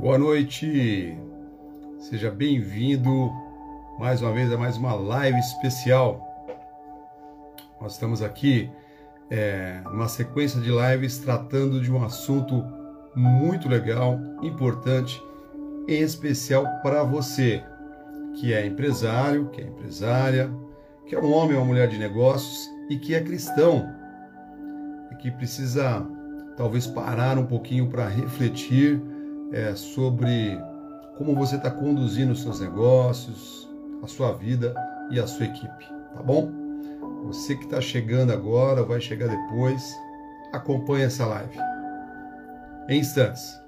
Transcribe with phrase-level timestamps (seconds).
[0.00, 1.18] Boa noite,
[1.98, 3.32] seja bem-vindo
[3.98, 6.24] mais uma vez a mais uma live especial.
[7.80, 8.70] Nós estamos aqui
[9.28, 12.64] é, numa sequência de lives tratando de um assunto
[13.16, 15.20] muito legal, importante,
[15.88, 17.60] em especial para você
[18.38, 20.48] que é empresário, que é empresária,
[21.06, 23.92] que é um homem ou uma mulher de negócios e que é cristão
[25.10, 26.06] e que precisa
[26.56, 29.02] talvez parar um pouquinho para refletir
[29.52, 30.58] é, sobre
[31.16, 33.68] como você está conduzindo os seus negócios,
[34.02, 34.74] a sua vida
[35.10, 35.84] e a sua equipe,
[36.14, 36.50] tá bom?
[37.24, 39.82] Você que está chegando agora, vai chegar depois,
[40.52, 41.58] acompanhe essa live.
[42.88, 43.60] Em instantes.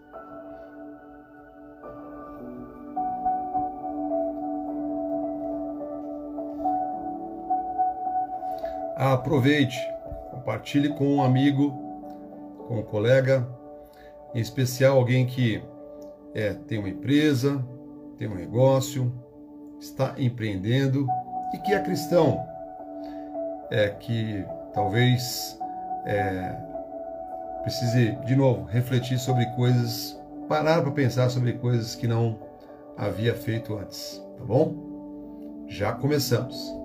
[8.96, 9.78] Aproveite,
[10.30, 11.70] compartilhe com um amigo,
[12.68, 13.48] com um colega,
[14.34, 15.62] em especial alguém que
[16.34, 17.64] é, tem uma empresa,
[18.18, 19.12] tem um negócio,
[19.80, 21.06] está empreendendo
[21.54, 22.38] e que é cristão,
[23.70, 25.58] é que talvez
[26.06, 26.56] é,
[27.62, 32.38] precise de novo refletir sobre coisas, parar para pensar sobre coisas que não
[32.96, 35.66] havia feito antes, tá bom?
[35.68, 36.79] Já começamos.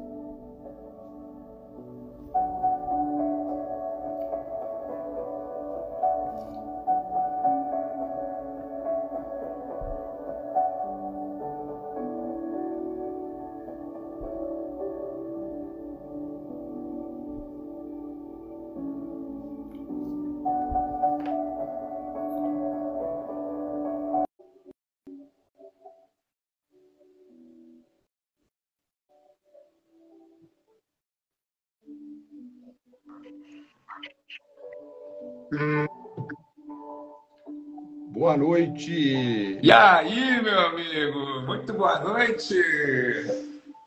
[38.09, 39.59] Boa noite.
[39.62, 41.41] E aí, meu amigo?
[41.45, 42.56] Muito boa noite.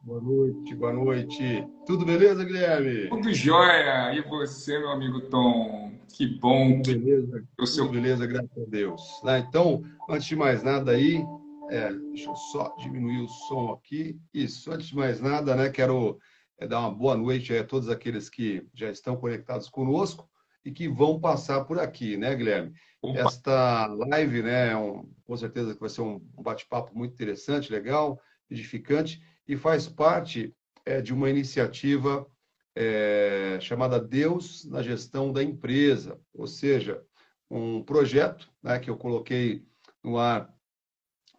[0.02, 1.66] Boa noite, boa noite.
[1.86, 3.08] Tudo beleza, Guilherme?
[3.08, 4.14] Tudo jóia.
[4.14, 5.92] E você, meu amigo Tom?
[6.08, 6.80] Que bom.
[6.82, 7.44] Tudo beleza.
[7.58, 7.86] O seu...
[7.86, 9.02] Tudo beleza, graças a Deus.
[9.24, 11.24] Ah, então, antes de mais nada aí,
[11.70, 14.18] é, deixa eu só diminuir o som aqui.
[14.32, 16.18] Isso, antes de mais nada, né, quero
[16.66, 20.28] dar uma boa noite a todos aqueles que já estão conectados conosco
[20.64, 22.72] e que vão passar por aqui, né, Guilherme?
[23.00, 23.20] Opa.
[23.20, 28.20] Esta live, né, um, com certeza que vai ser um bate-papo muito interessante, legal,
[28.50, 30.54] edificante, e faz parte
[30.84, 32.26] é, de uma iniciativa
[32.74, 37.02] é, chamada Deus na Gestão da Empresa, ou seja,
[37.50, 39.64] um projeto né, que eu coloquei
[40.02, 40.52] no ar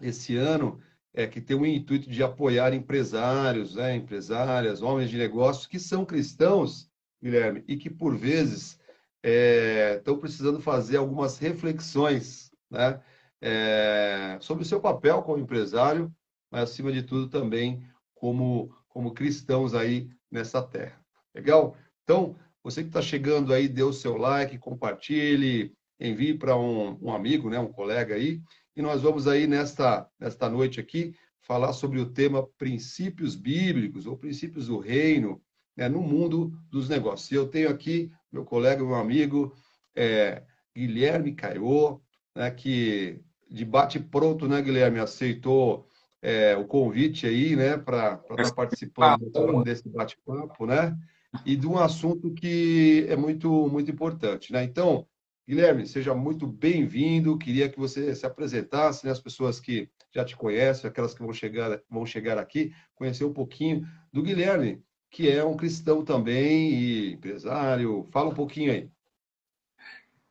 [0.02, 0.82] esse ano,
[1.14, 6.06] é, que tem o intuito de apoiar empresários, né, empresárias, homens de negócios que são
[6.06, 6.90] cristãos,
[7.22, 8.80] Guilherme, e que por vezes
[9.24, 13.02] estão é, precisando fazer algumas reflexões né,
[13.42, 16.14] é, sobre o seu papel como empresário,
[16.52, 17.84] mas acima de tudo também
[18.16, 21.00] como, como cristãos aí nessa terra.
[21.34, 21.76] Legal?
[22.04, 27.14] Então, você que está chegando aí, dê o seu like, compartilhe, envie para um, um,
[27.14, 28.42] amigo, né, um colega aí,
[28.80, 34.16] e nós vamos aí nesta, nesta noite aqui falar sobre o tema princípios bíblicos ou
[34.16, 35.42] princípios do reino
[35.76, 37.30] né, no mundo dos negócios.
[37.30, 39.54] E eu tenho aqui meu colega, meu amigo
[39.94, 42.00] é, Guilherme Caiô,
[42.34, 43.20] né, que
[43.52, 45.86] de bate pronto, né, Guilherme, aceitou
[46.22, 50.98] é, o convite aí, né, para estar tá participando desse bate-papo, né,
[51.46, 54.64] e de um assunto que é muito, muito importante, né.
[54.64, 55.06] Então,
[55.50, 57.38] Guilherme, seja muito bem-vindo.
[57.38, 61.34] Queria que você se apresentasse, né, as pessoas que já te conhecem, aquelas que vão
[61.34, 63.84] chegar, vão chegar aqui, conhecer um pouquinho
[64.14, 68.08] do Guilherme que é um cristão também e empresário.
[68.12, 68.92] Fala um pouquinho aí.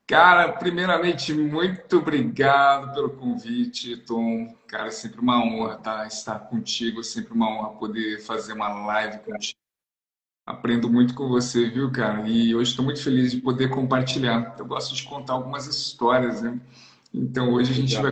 [0.07, 4.57] Cara, primeiramente, muito obrigado pelo convite, Tom.
[4.67, 9.59] Cara, sempre uma honra tá, estar contigo, sempre uma honra poder fazer uma live contigo.
[10.49, 12.27] Aprendo muito com você, viu, cara?
[12.27, 14.57] E hoje estou muito feliz de poder compartilhar.
[14.59, 16.59] Eu gosto de contar algumas histórias, né?
[17.13, 18.11] Então, hoje a gente vai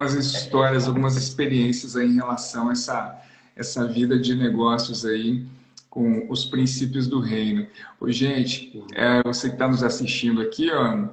[0.00, 3.22] algumas histórias, algumas experiências aí em relação a essa,
[3.54, 5.46] essa vida de negócios aí
[5.90, 7.66] com os princípios do reino.
[8.00, 11.08] Ô, gente, é, você que está nos assistindo aqui, ó,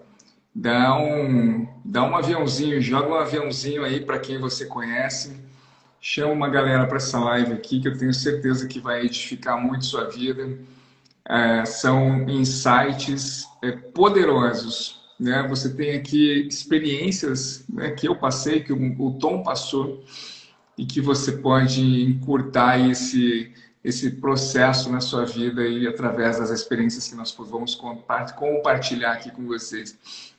[0.56, 5.36] dá um, dá um aviãozinho, joga um aviãozinho aí para quem você conhece,
[6.02, 9.86] chama uma galera para essa live aqui, que eu tenho certeza que vai edificar muito
[9.86, 10.58] sua vida.
[11.30, 15.00] É, são insights é, poderosos.
[15.20, 15.46] Né?
[15.48, 20.04] Você tem aqui experiências né, que eu passei, que o, o Tom passou,
[20.76, 23.54] e que você pode encurtar esse
[23.84, 29.48] esse processo na sua vida e através das experiências que nós vamos compartilhar aqui com
[29.48, 29.98] vocês.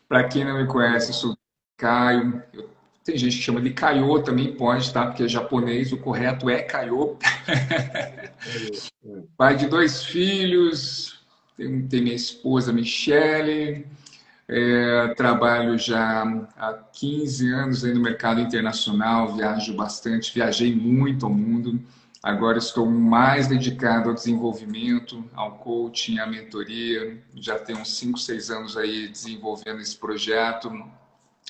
[0.08, 1.36] Para quem não me conhece, eu sou
[1.76, 2.68] Caio, eu
[3.04, 5.06] Tem gente que chama de Kaiô, também pode, tá?
[5.06, 7.16] Porque é japonês, o correto é Kaiô.
[9.36, 11.20] Pai de dois filhos,
[11.56, 13.86] tem, tem minha esposa Michele,
[14.48, 16.22] é, trabalho já
[16.56, 21.80] há 15 anos aí no mercado internacional, viajo bastante, viajei muito ao mundo.
[22.22, 27.20] Agora estou mais dedicado ao desenvolvimento, ao coaching, à mentoria.
[27.34, 30.70] Já tenho uns 5, 6 anos aí desenvolvendo esse projeto,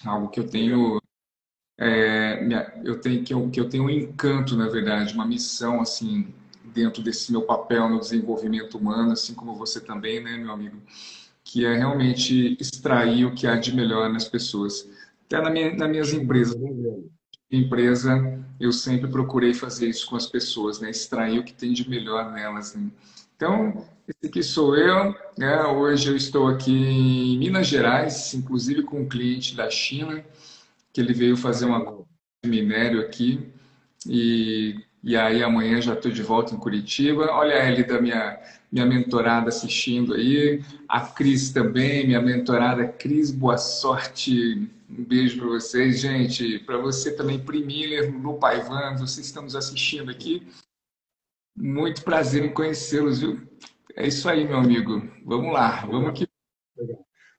[0.02, 1.01] algo que eu tenho
[1.78, 2.46] é,
[2.84, 6.32] eu tenho que eu, que eu tenho um encanto, na verdade, uma missão assim
[6.64, 10.80] dentro desse meu papel no desenvolvimento humano, assim como você também, né, meu amigo,
[11.44, 14.88] que é realmente extrair o que há de melhor nas pessoas.
[15.26, 16.56] Até na minha, nas minhas empresas,
[17.50, 21.88] empresa, eu sempre procurei fazer isso com as pessoas, né, extrair o que tem de
[21.88, 22.74] melhor nelas.
[22.74, 22.90] Né?
[23.36, 25.14] Então, esse aqui sou eu.
[25.36, 25.62] Né?
[25.64, 30.24] Hoje eu estou aqui em Minas Gerais, inclusive com um cliente da China
[30.92, 32.04] que ele veio fazer uma
[32.44, 33.50] minério aqui.
[34.06, 37.30] E, e aí amanhã já estou de volta em Curitiba.
[37.32, 38.38] Olha a Ellie da minha,
[38.70, 42.86] minha mentorada assistindo aí, a Cris também, minha mentorada.
[42.86, 49.26] Cris, boa sorte, um beijo para vocês, gente, para você também, Primiller, no Paivan, vocês
[49.26, 50.46] estão nos assistindo aqui,
[51.56, 53.40] muito prazer em conhecê-los, viu?
[53.96, 56.26] É isso aí, meu amigo, vamos lá, vamos que...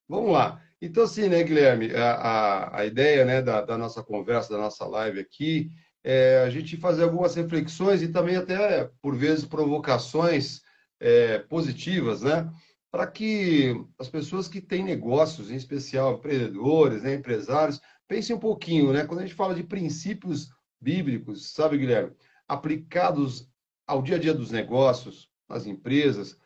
[0.07, 0.61] Vamos lá.
[0.85, 4.85] Então, assim, né, Guilherme, a, a, a ideia né, da, da, nossa conversa, da nossa
[4.85, 5.71] live aqui,
[6.03, 10.61] é a gente fazer algumas reflexões e também até, por vezes, provocações
[10.99, 12.51] é, positivas, né?
[12.91, 18.91] Para que as pessoas que têm negócios, em especial empreendedores, né, empresários, pensem um pouquinho,
[18.91, 19.05] né?
[19.05, 20.49] Quando a gente fala de princípios
[20.81, 22.11] bíblicos, sabe, Guilherme,
[22.45, 23.49] aplicados
[23.87, 26.37] ao dia a dia dos negócios, nas empresas,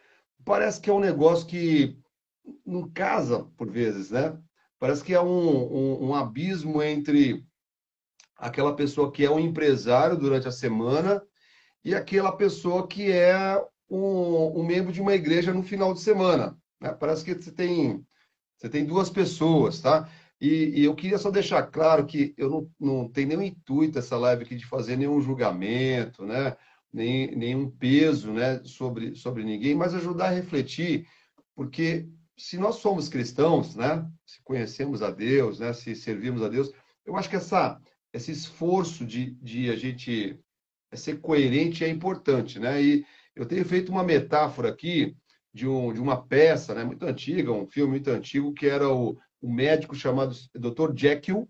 [0.45, 1.97] parece que é um negócio que
[2.65, 4.37] não casa, por vezes, né?
[4.79, 7.43] Parece que é um, um, um abismo entre
[8.37, 11.21] aquela pessoa que é um empresário durante a semana
[11.83, 13.59] e aquela pessoa que é
[13.89, 16.57] um, um, membro de uma igreja no final de semana.
[16.79, 16.93] Né?
[16.93, 18.05] Parece que você tem,
[18.57, 20.09] você tem duas pessoas, tá?
[20.39, 24.15] E, e, eu queria só deixar claro que eu não, não tenho nenhum intuito essa
[24.17, 26.55] live aqui de fazer nenhum julgamento, né?
[26.93, 28.61] Nem, nenhum peso né?
[28.63, 31.07] sobre, sobre ninguém, mas ajudar a refletir,
[31.55, 36.71] porque se nós somos cristãos, né, se conhecemos a Deus, né, se servimos a Deus,
[37.05, 37.81] eu acho que essa,
[38.13, 40.39] esse esforço de, de a gente
[40.93, 42.81] ser coerente é importante, né?
[42.81, 43.05] E
[43.35, 45.15] eu tenho feito uma metáfora aqui
[45.53, 49.17] de, um, de uma peça, né, muito antiga, um filme muito antigo, que era o,
[49.41, 50.95] o médico chamado Dr.
[50.95, 51.49] Jekyll,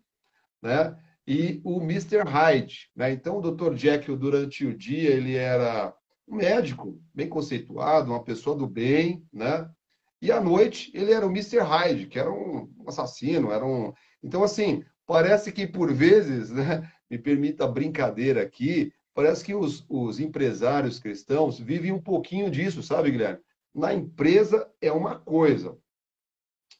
[0.61, 0.97] né?
[1.25, 2.23] E o Mr.
[2.23, 3.11] Hyde, né?
[3.11, 3.75] Então, o Dr.
[3.75, 5.93] Jekyll, durante o dia, ele era
[6.27, 9.69] um médico bem conceituado, uma pessoa do bem, né?
[10.21, 11.59] E à noite ele era o Mr.
[11.59, 13.93] Hyde, que era um assassino, era um.
[14.23, 19.85] Então, assim, parece que por vezes, né, me permita a brincadeira aqui, parece que os,
[19.89, 23.41] os empresários cristãos vivem um pouquinho disso, sabe, Guilherme?
[23.73, 25.77] Na empresa é uma coisa,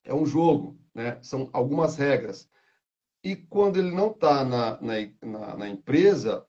[0.04, 1.20] é um jogo, né?
[1.22, 2.50] são algumas regras.
[3.24, 6.46] E quando ele não está na, na, na, empresa,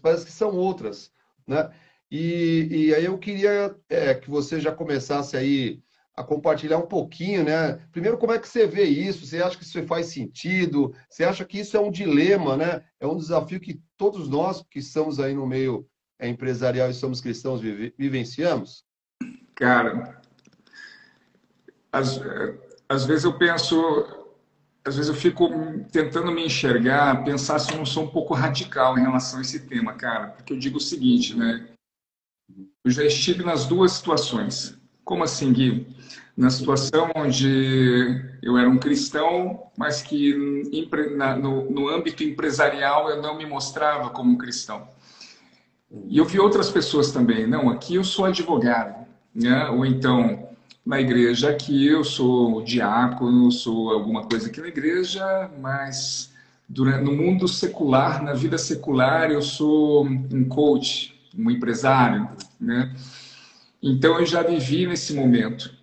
[0.00, 1.12] parece que são outras.
[1.46, 1.70] Né?
[2.10, 5.82] E, e aí eu queria é, que você já começasse aí
[6.14, 7.80] a compartilhar um pouquinho, né?
[7.90, 9.24] Primeiro, como é que você vê isso?
[9.24, 10.94] Você acha que isso faz sentido?
[11.08, 12.84] Você acha que isso é um dilema, né?
[13.00, 15.88] É um desafio que todos nós que estamos aí no meio
[16.18, 17.60] é, empresarial e somos cristãos
[17.96, 18.84] vivenciamos?
[19.54, 20.20] Cara,
[21.90, 22.20] às,
[22.88, 23.80] às vezes eu penso,
[24.84, 25.48] às vezes eu fico
[25.90, 29.60] tentando me enxergar, pensar se eu não sou um pouco radical em relação a esse
[29.66, 30.28] tema, cara.
[30.28, 31.68] Porque eu digo o seguinte, né?
[32.84, 34.81] Eu já estive nas duas situações.
[35.04, 35.86] Como assim, Gui?
[36.36, 43.44] Na situação onde eu era um cristão, mas que no, âmbito empresarial eu não me
[43.44, 44.88] mostrava como um cristão.
[46.08, 47.46] E eu vi outras pessoas também.
[47.46, 49.68] Não, aqui eu sou advogado, né?
[49.68, 50.48] Ou então
[50.84, 56.32] na igreja aqui eu sou diácono, sou alguma coisa aqui na igreja, mas
[56.68, 62.28] durante, no mundo secular, na vida secular, eu sou um coach, um empresário,
[62.58, 62.94] né?
[63.82, 65.74] Então eu já vivi nesse momento.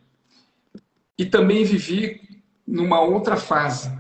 [1.18, 2.22] E também vivi
[2.66, 3.92] numa outra fase,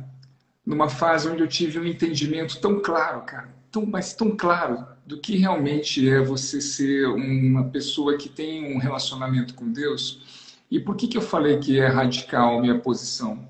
[0.66, 5.18] numa fase onde eu tive um entendimento tão claro, cara, tão, mas tão claro do
[5.18, 10.56] que realmente é você ser uma pessoa que tem um relacionamento com Deus.
[10.70, 13.48] E por que, que eu falei que é radical a minha posição?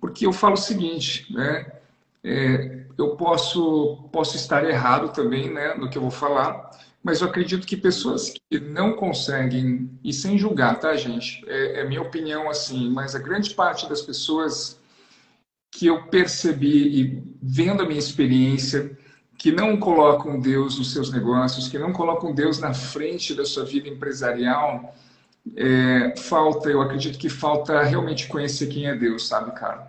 [0.00, 1.72] Porque eu falo o seguinte, né?
[2.22, 6.68] É, eu posso, posso estar errado também né, no que eu vou falar,
[7.02, 11.44] mas eu acredito que pessoas que não conseguem, e sem julgar, tá, gente?
[11.46, 14.80] É, é minha opinião assim, mas a grande parte das pessoas
[15.70, 18.98] que eu percebi e vendo a minha experiência
[19.38, 23.64] que não colocam Deus nos seus negócios, que não colocam Deus na frente da sua
[23.64, 24.92] vida empresarial,
[25.56, 29.88] é, falta, eu acredito que falta realmente conhecer quem é Deus, sabe, cara?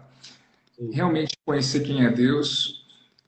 [0.91, 2.78] Realmente conhecer quem é Deus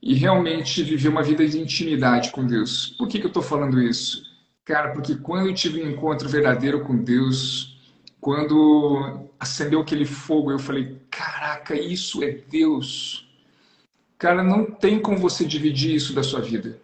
[0.02, 2.96] e realmente viver uma vida de intimidade com Deus.
[2.98, 4.24] Por que, que eu estou falando isso?
[4.66, 7.80] Cara, porque quando eu tive um encontro verdadeiro com Deus,
[8.20, 13.28] quando acendeu aquele fogo, eu falei: caraca, isso é Deus.
[14.18, 16.80] Cara, não tem como você dividir isso da sua vida.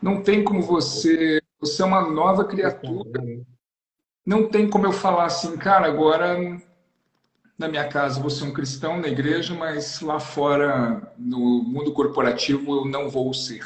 [0.00, 1.40] Não tem como você.
[1.60, 3.22] Você é uma nova criatura.
[4.24, 6.60] Não tem como eu falar assim, cara, agora
[7.58, 12.80] na minha casa vou ser um cristão na igreja, mas lá fora, no mundo corporativo,
[12.80, 13.64] eu não vou ser.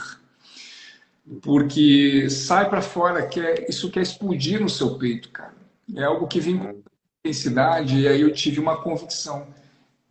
[1.42, 5.54] Porque sai para fora, quer, isso quer explodir no seu peito, cara.
[5.94, 6.82] É algo que vem com
[7.24, 9.46] intensidade, e aí eu tive uma convicção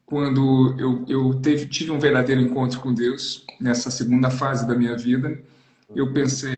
[0.09, 4.97] quando eu, eu teve, tive um verdadeiro encontro com Deus, nessa segunda fase da minha
[4.97, 5.39] vida,
[5.95, 6.57] eu pensei,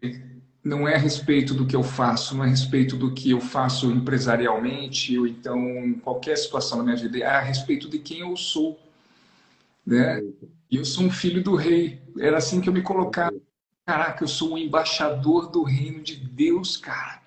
[0.64, 3.42] não é a respeito do que eu faço, não é a respeito do que eu
[3.42, 8.20] faço empresarialmente, ou então em qualquer situação na minha vida, é a respeito de quem
[8.20, 8.80] eu sou.
[9.86, 10.22] Né?
[10.70, 13.36] E eu sou um filho do rei, era assim que eu me colocava.
[13.86, 17.20] Caraca, eu sou um embaixador do reino de Deus, cara.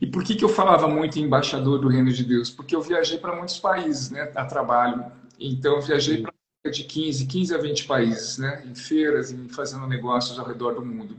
[0.00, 2.50] E por que, que eu falava muito em embaixador do reino de Deus?
[2.50, 5.04] Porque eu viajei para muitos países né, a trabalho.
[5.38, 6.32] Então, eu viajei para
[6.70, 8.62] de 15, 15 a 20 países, né?
[8.66, 11.16] Em feiras, em fazendo negócios ao redor do mundo.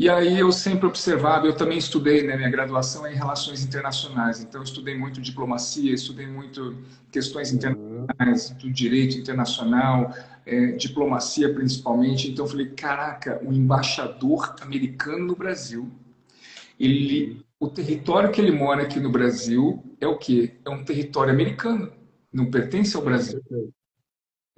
[0.00, 4.40] E aí eu sempre observava, eu também estudei, né, minha graduação é em relações internacionais,
[4.40, 6.76] então eu estudei muito diplomacia, estudei muito
[7.10, 10.14] questões internacionais, do direito internacional,
[10.46, 12.30] é, diplomacia principalmente.
[12.30, 15.90] Então eu falei, caraca, o embaixador americano no Brasil,
[16.78, 20.54] ele, o território que ele mora aqui no Brasil é o quê?
[20.64, 21.90] É um território americano
[22.32, 23.42] não pertence ao Brasil.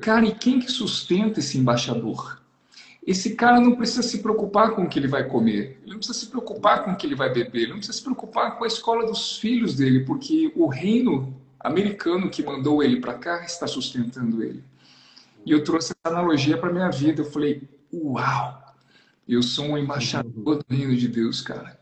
[0.03, 2.43] Cara, e quem que sustenta esse embaixador?
[3.07, 6.19] Esse cara não precisa se preocupar com o que ele vai comer, ele não precisa
[6.19, 8.67] se preocupar com o que ele vai beber, ele não precisa se preocupar com a
[8.67, 14.43] escola dos filhos dele, porque o reino americano que mandou ele para cá está sustentando
[14.43, 14.63] ele.
[15.45, 17.23] E eu trouxe essa analogia para minha vida.
[17.23, 18.63] Eu falei, uau,
[19.27, 21.79] eu sou um embaixador do reino de Deus, cara.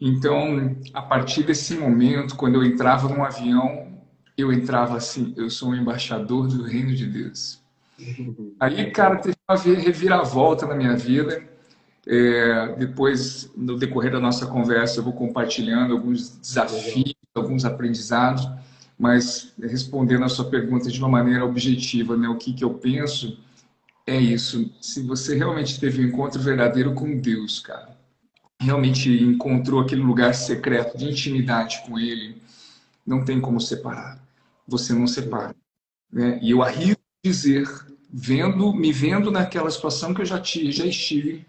[0.00, 4.02] Então, a partir desse momento, quando eu entrava num avião,
[4.36, 7.62] eu entrava assim, eu sou um embaixador do reino de Deus.
[8.58, 11.42] Aí, cara, teve uma reviravolta na minha vida.
[12.06, 18.46] É, depois, no decorrer da nossa conversa, eu vou compartilhando alguns desafios, alguns aprendizados,
[18.98, 22.28] mas respondendo a sua pergunta de uma maneira objetiva, né?
[22.28, 23.38] O que, que eu penso
[24.06, 24.70] é isso.
[24.80, 27.96] Se você realmente teve um encontro verdadeiro com Deus, cara,
[28.60, 32.42] realmente encontrou aquele lugar secreto de intimidade com Ele,
[33.06, 34.24] não tem como separar
[34.66, 35.54] você não separa.
[36.12, 36.38] Né?
[36.42, 36.93] E eu arrisco
[37.24, 37.66] dizer,
[38.12, 41.46] vendo, me vendo naquela situação que eu já, tive, já estive,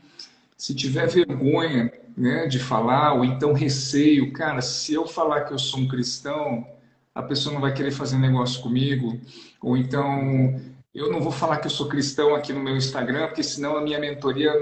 [0.58, 5.60] se tiver vergonha né, de falar, ou então receio, cara, se eu falar que eu
[5.60, 6.66] sou um cristão,
[7.14, 9.20] a pessoa não vai querer fazer negócio comigo,
[9.62, 10.62] ou então
[10.94, 13.82] eu não vou falar que eu sou cristão aqui no meu Instagram, porque senão a
[13.82, 14.54] minha mentoria,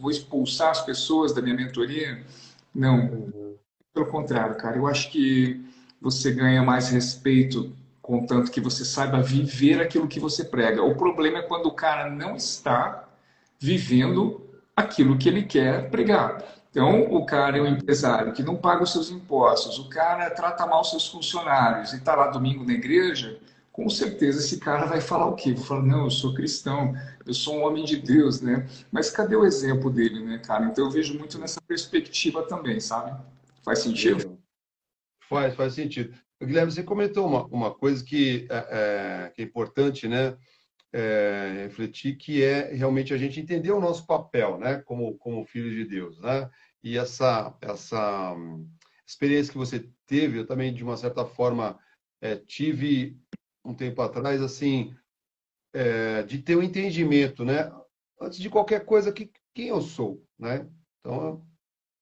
[0.00, 2.24] vou expulsar as pessoas da minha mentoria.
[2.74, 3.32] Não,
[3.94, 5.64] pelo contrário, cara, eu acho que
[6.02, 7.72] você ganha mais respeito
[8.06, 10.80] contanto que você saiba viver aquilo que você prega.
[10.80, 13.08] O problema é quando o cara não está
[13.58, 16.40] vivendo aquilo que ele quer pregar.
[16.70, 20.64] Então, o cara é um empresário que não paga os seus impostos, o cara trata
[20.66, 23.40] mal seus funcionários e está lá domingo na igreja,
[23.72, 25.52] com certeza esse cara vai falar o quê?
[25.52, 26.94] Vai falar, não, eu sou cristão,
[27.26, 28.68] eu sou um homem de Deus, né?
[28.92, 30.66] Mas cadê o exemplo dele, né, cara?
[30.66, 33.20] Então eu vejo muito nessa perspectiva também, sabe?
[33.64, 34.38] Faz sentido?
[35.28, 36.14] Faz, faz sentido.
[36.42, 40.36] Guilherme, você comentou uma, uma coisa que é, é, que é importante, né?
[40.92, 44.82] É, refletir, que é realmente a gente entender o nosso papel, né?
[44.82, 46.48] Como, como filho de Deus, né?
[46.82, 48.34] E essa, essa
[49.06, 51.78] experiência que você teve, eu também, de uma certa forma,
[52.20, 53.18] é, tive
[53.64, 54.94] um tempo atrás, assim,
[55.74, 57.72] é, de ter um entendimento, né?
[58.20, 60.68] Antes de qualquer coisa, que, quem eu sou, né?
[61.00, 61.44] Então,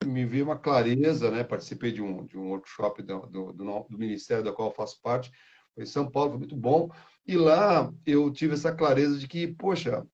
[0.04, 1.44] me veio uma clareza, né?
[1.44, 5.30] Participei de um, de um workshop do, do, do, ministério da qual eu faço parte,
[5.74, 6.90] foi em São Paulo, foi muito bom.
[7.26, 10.06] E lá eu tive essa clareza de que, poxa,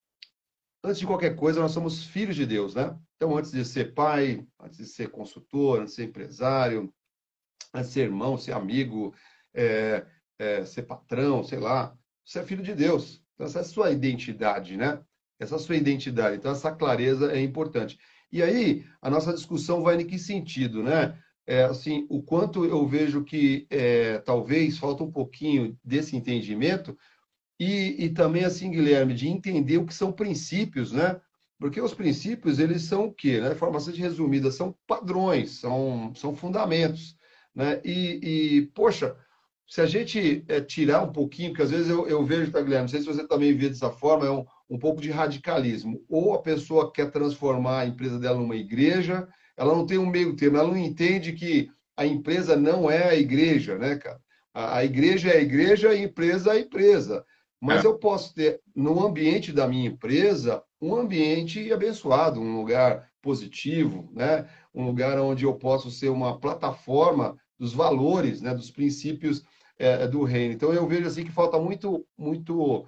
[0.82, 2.96] antes de qualquer coisa, nós somos filhos de Deus, né?
[3.16, 6.92] Então, antes de ser pai, antes de ser consultor, antes de ser empresário,
[7.74, 9.14] antes de ser irmão, ser amigo,
[9.54, 10.06] é,
[10.38, 11.94] é, ser patrão, sei lá,
[12.24, 13.22] você é filho de Deus.
[13.34, 15.02] Então, essa é a sua identidade, né?
[15.38, 16.36] Essa é a sua identidade.
[16.36, 17.98] Então, essa clareza é importante.
[18.32, 21.18] E aí, a nossa discussão vai em que sentido, né?
[21.46, 26.96] É, assim, o quanto eu vejo que é, talvez falta um pouquinho desse entendimento
[27.58, 31.20] e, e também, assim, Guilherme, de entender o que são princípios, né?
[31.58, 33.38] Porque os princípios, eles são o quê?
[33.38, 33.50] Né?
[33.50, 37.16] De forma bastante resumida, são padrões, são, são fundamentos.
[37.54, 37.80] Né?
[37.84, 39.14] E, e, poxa,
[39.70, 42.82] se a gente é, tirar um pouquinho, porque às vezes eu, eu vejo, tá, Guilherme,
[42.82, 46.04] não sei se você também vê dessa forma, é um, um pouco de radicalismo.
[46.08, 50.34] Ou a pessoa quer transformar a empresa dela numa igreja, ela não tem um meio
[50.34, 54.20] termo, ela não entende que a empresa não é a igreja, né, cara?
[54.52, 57.24] A, a igreja é a igreja, a empresa é a empresa.
[57.60, 57.86] Mas é.
[57.86, 64.48] eu posso ter, no ambiente da minha empresa, um ambiente abençoado, um lugar positivo, né?
[64.74, 68.52] um lugar onde eu posso ser uma plataforma dos valores, né?
[68.52, 69.44] dos princípios
[69.80, 70.52] é, do reino.
[70.52, 72.86] Então, eu vejo assim que falta muito, muito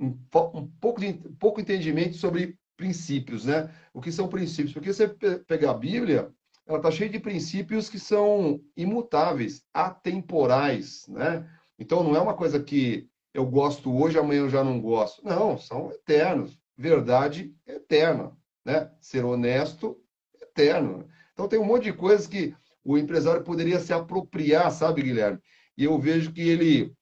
[0.00, 0.18] um,
[0.54, 3.70] um pouco de pouco entendimento sobre princípios, né?
[3.92, 4.72] O que são princípios?
[4.72, 5.06] Porque você
[5.46, 6.32] pegar a Bíblia,
[6.66, 11.46] ela está cheia de princípios que são imutáveis, atemporais, né?
[11.78, 15.22] Então não é uma coisa que eu gosto hoje, amanhã eu já não gosto.
[15.22, 16.58] Não, são eternos.
[16.76, 18.32] Verdade eterna,
[18.64, 18.90] né?
[19.00, 20.00] Ser honesto,
[20.40, 21.06] eterno.
[21.34, 25.38] Então tem um monte de coisas que o empresário poderia se apropriar, sabe, Guilherme?
[25.82, 26.94] E eu vejo que ele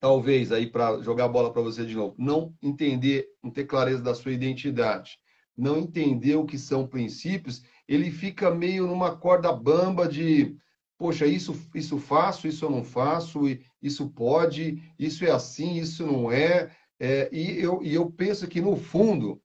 [0.00, 4.02] talvez aí para jogar a bola para você de novo, não entender, não ter clareza
[4.02, 5.20] da sua identidade,
[5.56, 10.56] não entender o que são princípios, ele fica meio numa corda bamba de,
[10.98, 13.42] poxa, isso isso faço, isso eu não faço,
[13.80, 18.60] isso pode, isso é assim, isso não é, é e, eu, e eu penso que
[18.60, 19.40] no fundo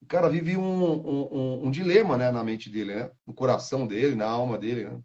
[0.00, 3.10] o cara vive um, um, um, dilema né, na mente dele, né?
[3.26, 4.84] no coração dele, na alma dele.
[4.84, 4.98] Né?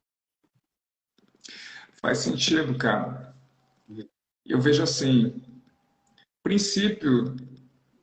[2.06, 3.26] Faz sentido, cara
[4.46, 5.42] eu vejo assim,
[6.44, 7.36] princípio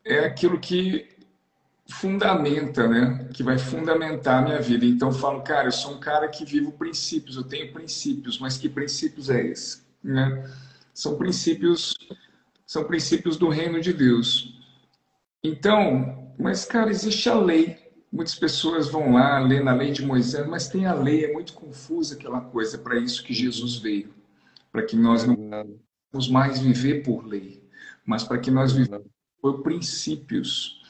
[0.05, 1.09] é aquilo que
[1.89, 3.29] fundamenta, né?
[3.33, 4.85] Que vai fundamentar a minha vida.
[4.85, 8.57] Então eu falo, cara, eu sou um cara que vivo princípios, eu tenho princípios, mas
[8.59, 9.83] que princípios é esse?
[10.03, 10.51] Né?
[10.93, 11.95] São princípios,
[12.67, 14.61] são princípios do reino de Deus.
[15.45, 17.79] Então, mas cara, existe a lei.
[18.13, 21.55] Muitas pessoas vão lá ler na lei de Moisés, mas tem a lei, é muito
[21.55, 24.13] confusa aquela coisa, para isso que Jesus veio,
[24.71, 25.37] para que nós não
[26.13, 27.63] vamos mais viver por lei,
[28.05, 29.07] mas para que nós vivamos
[29.41, 30.83] por princípios,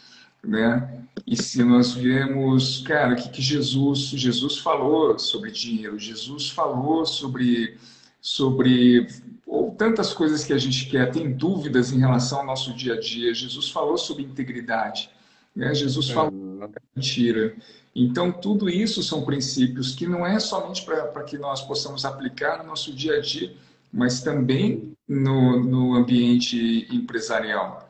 [0.42, 1.06] né?
[1.24, 7.06] E se nós viemos, cara, o que, que Jesus, Jesus falou sobre dinheiro, Jesus falou
[7.06, 7.78] sobre
[8.20, 9.06] sobre
[9.46, 13.00] ou tantas coisas que a gente quer, tem dúvidas em relação ao nosso dia a
[13.00, 13.35] dia.
[13.35, 15.11] Jesus falou sobre integridade,
[15.54, 15.74] né?
[15.74, 16.51] Jesus falou sobre
[16.94, 17.55] mentira.
[17.94, 22.64] Então, tudo isso são princípios que não é somente para que nós possamos aplicar no
[22.64, 23.53] nosso dia a dia,
[23.92, 27.88] mas também no, no ambiente empresarial.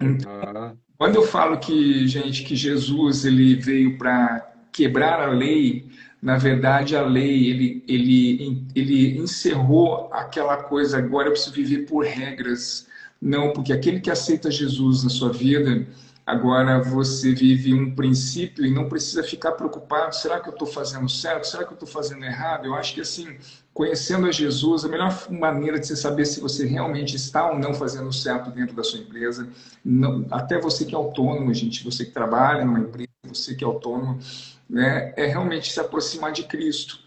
[0.00, 5.86] Então, quando eu falo que, gente, que Jesus ele veio para quebrar a lei,
[6.22, 12.04] na verdade a lei ele, ele, ele encerrou aquela coisa, agora eu preciso viver por
[12.04, 12.86] regras.
[13.20, 15.86] Não, porque aquele que aceita Jesus na sua vida,
[16.24, 21.08] Agora você vive um princípio e não precisa ficar preocupado: será que eu estou fazendo
[21.08, 21.44] certo?
[21.46, 22.66] Será que eu estou fazendo errado?
[22.66, 23.36] Eu acho que assim,
[23.74, 27.74] conhecendo a Jesus, a melhor maneira de você saber se você realmente está ou não
[27.74, 29.48] fazendo certo dentro da sua empresa,
[29.84, 33.66] não, até você que é autônomo, gente, você que trabalha numa empresa, você que é
[33.66, 34.20] autônomo,
[34.70, 37.00] né, é realmente se aproximar de Cristo.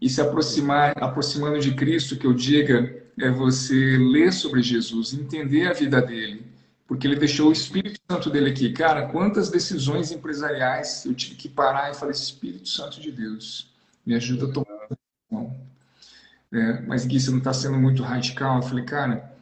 [0.00, 5.66] E se aproximar, aproximando de Cristo, que eu diga, é você ler sobre Jesus, entender
[5.66, 6.57] a vida dele
[6.88, 8.72] porque ele deixou o Espírito Santo dele aqui.
[8.72, 13.70] Cara, quantas decisões empresariais eu tive que parar e falei, Espírito Santo de Deus,
[14.06, 15.54] me ajuda a tomar decisão.
[16.50, 18.56] É, mas Gui, você não está sendo muito radical?
[18.56, 19.36] Eu falei, cara,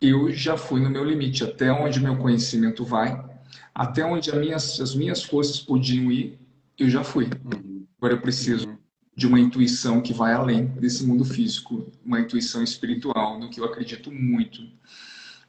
[0.00, 3.28] eu já fui no meu limite, até onde meu conhecimento vai,
[3.74, 6.38] até onde as minhas, as minhas forças podiam ir,
[6.78, 7.24] eu já fui.
[7.24, 7.84] Uhum.
[7.98, 8.78] Agora eu preciso uhum.
[9.16, 13.64] de uma intuição que vai além desse mundo físico, uma intuição espiritual, no que eu
[13.64, 14.62] acredito muito.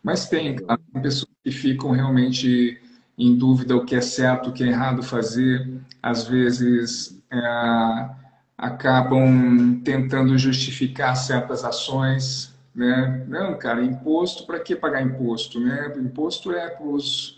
[0.04, 2.82] Mas tem, claro, pessoas que ficam realmente
[3.18, 5.70] em dúvida o que é certo, o que é errado fazer,
[6.02, 8.10] às vezes é,
[8.58, 13.26] acabam tentando justificar certas ações, né?
[13.28, 15.94] Não, cara, imposto, para que pagar imposto, né?
[15.98, 17.38] Imposto é para os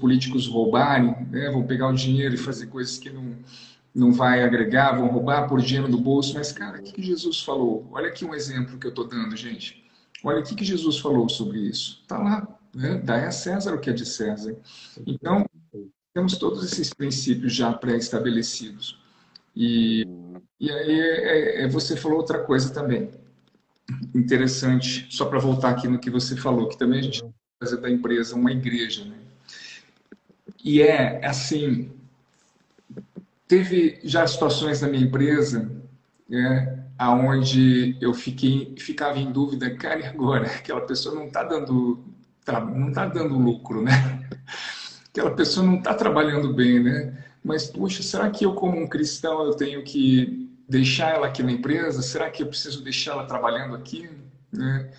[0.00, 1.50] políticos roubarem, né?
[1.50, 3.36] Vão pegar o dinheiro e fazer coisas que não,
[3.94, 6.34] não vai agregar, vão roubar por dinheiro do bolso.
[6.34, 7.88] Mas, cara, o que, que Jesus falou?
[7.92, 9.85] Olha aqui um exemplo que eu estou dando, gente.
[10.24, 12.00] Olha o que, que Jesus falou sobre isso.
[12.02, 12.58] Está lá.
[12.74, 13.00] Né?
[13.02, 14.56] Dá a César o que é de César.
[15.06, 15.46] Então,
[16.12, 18.98] temos todos esses princípios já pré-estabelecidos.
[19.54, 20.06] E,
[20.60, 23.10] e aí é, é, você falou outra coisa também.
[24.14, 27.24] Interessante, só para voltar aqui no que você falou, que também a gente
[27.58, 29.04] fazer da empresa uma igreja.
[29.04, 29.16] Né?
[30.62, 31.90] E é assim,
[33.46, 35.70] teve já situações na minha empresa
[36.30, 40.46] é, aonde eu fiquei, ficava em dúvida, cara, e agora?
[40.56, 42.04] Aquela pessoa não está dando,
[42.44, 44.28] tá, não tá dando lucro, né?
[45.10, 47.24] Aquela pessoa não está trabalhando bem, né?
[47.42, 51.52] Mas, puxa, será que eu, como um cristão, eu tenho que deixar ela aqui na
[51.52, 52.02] empresa?
[52.02, 54.10] Será que eu preciso deixar ela trabalhando aqui?
[54.52, 54.90] Né?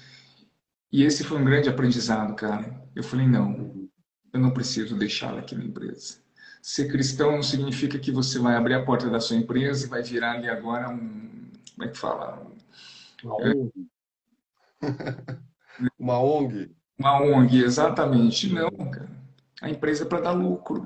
[0.92, 2.84] E esse foi um grande aprendizado, cara.
[2.96, 3.90] Eu falei, não,
[4.34, 6.20] eu não preciso deixar ela aqui na empresa.
[6.68, 10.04] Ser cristão não significa que você vai abrir a porta da sua empresa e vai
[10.04, 11.50] virar ali agora um.
[11.74, 12.46] Como é que fala?
[13.24, 13.72] Uma ONG.
[15.98, 16.70] Uma ONG.
[17.00, 18.52] Uma ONG, exatamente.
[18.52, 19.10] Não, cara.
[19.62, 20.86] A empresa é para dar lucro.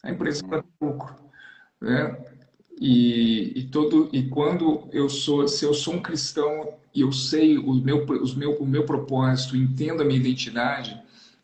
[0.00, 1.16] A empresa é para dar lucro.
[1.80, 2.16] Né?
[2.80, 7.58] E, e, todo, e quando eu sou, se eu sou um cristão e eu sei
[7.58, 10.96] o meu, os meu, o meu propósito, entendo a minha identidade,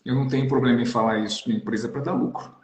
[0.05, 1.49] eu não tenho problema em falar isso.
[1.49, 2.60] Minha empresa é para dar lucro.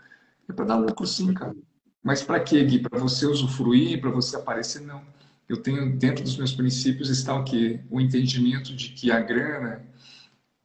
[0.49, 1.55] É para dar lucro, sim, cara.
[2.03, 2.79] Mas para quê, Gui?
[2.79, 4.81] Para você usufruir, para você aparecer?
[4.81, 5.03] Não.
[5.49, 7.81] Eu tenho, dentro dos meus princípios, está o quê?
[7.91, 9.85] O entendimento de que a grana,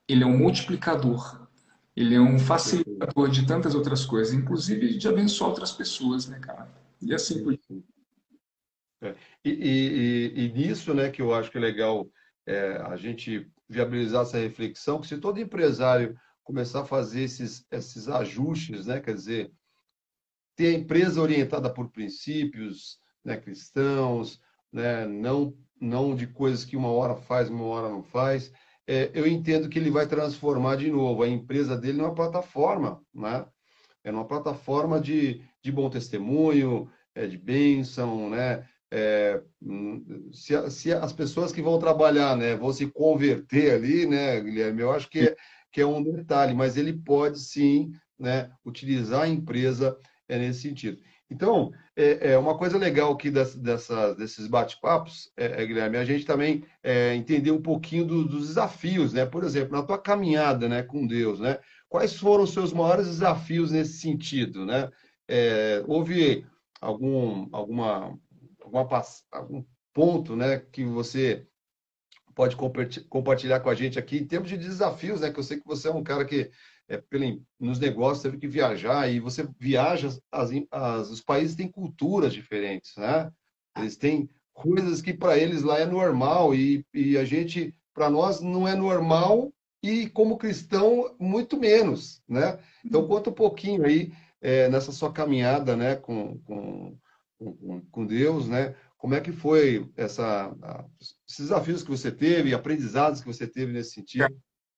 [0.08, 1.48] ele é um multiplicador.
[1.96, 6.70] Ele é um facilitador de tantas outras coisas, inclusive de abençoar outras pessoas, né, cara?
[7.02, 7.58] E assim por
[9.04, 9.16] é.
[9.44, 12.08] E, e, e, nisso, né, que eu acho que é legal
[12.46, 18.08] é, a gente viabilizar essa reflexão, que se todo empresário começar a fazer esses, esses
[18.08, 19.52] ajustes, né, quer dizer,
[20.62, 24.40] ter a empresa orientada por princípios né, cristãos,
[24.72, 28.54] né, não, não de coisas que uma hora faz, uma hora não faz,
[28.88, 33.44] é, eu entendo que ele vai transformar de novo a empresa dele numa plataforma, né?
[34.04, 38.68] É uma plataforma de, de bom testemunho, é, de bênção, né?
[38.92, 39.42] É,
[40.32, 44.92] se, se, as pessoas que vão trabalhar, né, vão se converter ali, né, Guilherme, eu
[44.92, 45.36] acho que é,
[45.72, 49.98] que é um detalhe, mas ele pode sim, né, utilizar a empresa
[50.32, 51.02] é nesse sentido.
[51.30, 56.26] Então, é, é uma coisa legal aqui das, desses bate-papos, é, é, Guilherme, a gente
[56.26, 59.26] também é, entender um pouquinho do, dos desafios, né?
[59.26, 61.60] Por exemplo, na tua caminhada, né, com Deus, né?
[61.88, 64.90] Quais foram os seus maiores desafios nesse sentido, né?
[65.28, 66.46] É, houve
[66.82, 68.20] algum, alguma,
[68.62, 69.00] alguma,
[69.32, 69.64] algum
[69.94, 71.48] ponto, né, que você
[72.36, 72.56] pode
[73.10, 75.32] compartilhar com a gente aqui em termos de desafios, né?
[75.32, 76.52] Que eu sei que você é um cara que
[76.92, 81.70] é, pelo, nos negócios teve que viajar e você viaja, as, as, os países têm
[81.70, 83.32] culturas diferentes, né?
[83.78, 88.42] Eles têm coisas que para eles lá é normal e, e a gente, para nós,
[88.42, 92.60] não é normal e como cristão, muito menos, né?
[92.84, 96.98] Então, conta um pouquinho aí é, nessa sua caminhada, né, com, com,
[97.40, 98.76] com, com Deus, né?
[98.98, 100.54] Como é que foi essa,
[101.28, 104.28] esses desafios que você teve, aprendizados que você teve nesse sentido?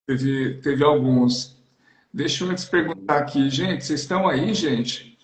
[0.08, 1.63] Teve, teve alguns.
[2.14, 5.18] Deixa eu antes perguntar aqui, gente, vocês estão aí, gente?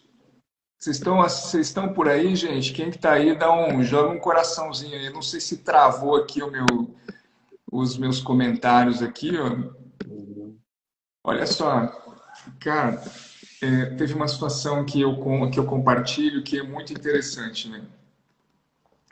[0.75, 2.73] Vocês estão, vocês estão por aí, gente?
[2.73, 5.09] Quem que tá aí, dá um, joga um coraçãozinho aí.
[5.11, 6.65] Não sei se travou aqui o meu,
[7.71, 9.71] os meus comentários aqui, ó.
[11.23, 11.87] Olha só,
[12.59, 12.99] cara,
[13.61, 15.15] é, teve uma situação que eu,
[15.51, 17.83] que eu compartilho que é muito interessante, né?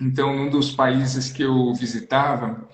[0.01, 2.67] Então, num dos países que eu visitava,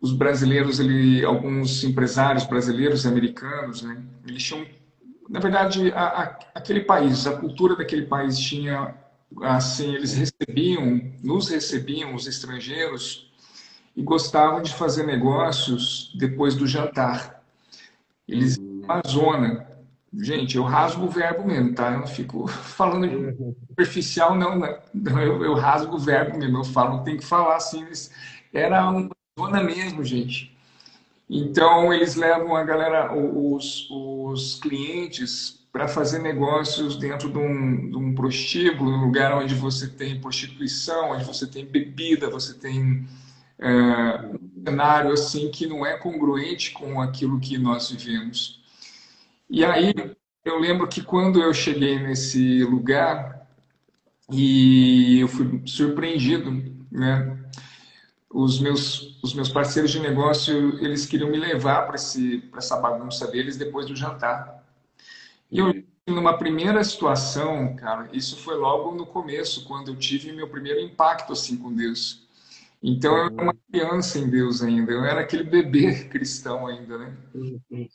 [0.00, 4.66] os brasileiros, ele, alguns empresários brasileiros e americanos, né, eles tinham,
[5.28, 8.94] na verdade, a, a, aquele país, a cultura daquele país tinha,
[9.42, 13.28] assim, eles recebiam, nos recebiam, os estrangeiros,
[13.96, 17.42] e gostavam de fazer negócios depois do jantar.
[18.28, 19.66] Eles, uma zona,
[20.14, 21.92] gente, eu rasgo o verbo mesmo, tá?
[21.92, 23.36] Eu não fico falando de
[23.68, 24.56] superficial, não,
[24.94, 27.84] não eu, eu rasgo o verbo mesmo, eu falo, tem que falar assim,
[28.52, 30.56] era um zona mesmo, gente.
[31.30, 37.96] Então, eles levam a galera, os, os clientes, para fazer negócios dentro de um, de
[37.96, 43.06] um prostíbulo, um lugar onde você tem prostituição, onde você tem bebida, você tem
[43.58, 48.60] é, um cenário assim que não é congruente com aquilo que nós vivemos.
[49.48, 49.94] E aí,
[50.44, 53.46] eu lembro que quando eu cheguei nesse lugar,
[54.30, 56.50] e eu fui surpreendido,
[56.90, 57.37] né?
[58.30, 63.56] Os meus, os meus parceiros de negócio, eles queriam me levar para essa bagunça deles
[63.56, 64.64] depois do jantar.
[65.50, 70.48] E eu, numa primeira situação, cara, isso foi logo no começo, quando eu tive meu
[70.48, 72.26] primeiro impacto assim com Deus.
[72.82, 77.16] Então eu era uma criança em Deus ainda, eu era aquele bebê cristão ainda, né?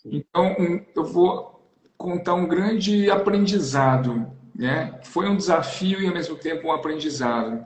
[0.06, 0.56] Então
[0.96, 1.62] eu vou
[1.96, 5.00] contar um grande aprendizado, né?
[5.04, 7.65] Foi um desafio e ao mesmo tempo um aprendizado.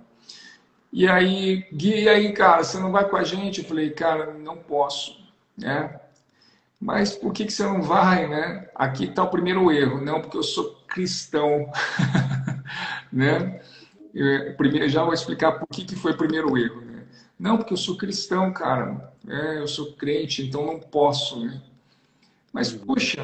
[0.92, 3.62] E aí, Gui, e aí, cara, você não vai com a gente?
[3.62, 5.20] Eu falei, cara, não posso,
[5.58, 6.00] né?
[6.80, 8.70] Mas por que, que você não vai, né?
[8.76, 10.00] Aqui está o primeiro erro.
[10.00, 11.72] Não, porque eu sou cristão,
[13.12, 13.62] né?
[14.14, 16.82] Eu, primeiro, já vou explicar por que, que foi o primeiro erro.
[16.82, 17.04] Né?
[17.38, 19.14] Não, porque eu sou cristão, cara.
[19.28, 21.44] É, eu sou crente, então não posso.
[21.46, 21.62] Né?
[22.54, 23.24] Mas, puxa,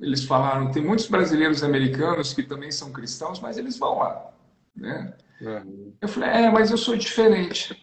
[0.00, 4.33] eles falaram, tem muitos brasileiros americanos que também são cristãos, mas eles vão lá.
[4.76, 5.14] Né?
[5.40, 5.92] Uhum.
[6.00, 7.76] Eu falei, é, mas eu sou diferente.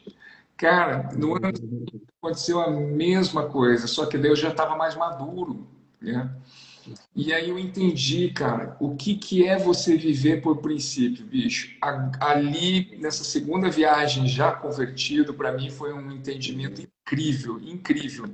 [0.58, 1.52] Cara, no ano
[2.22, 5.68] aconteceu a mesma coisa, só que Deus já estava mais maduro.
[6.00, 6.30] Né?
[7.16, 11.76] E aí eu entendi, cara, o que, que é você viver por princípio, bicho.
[12.20, 18.30] Ali, nessa segunda viagem, já convertido, para mim foi um entendimento incrível, incrível.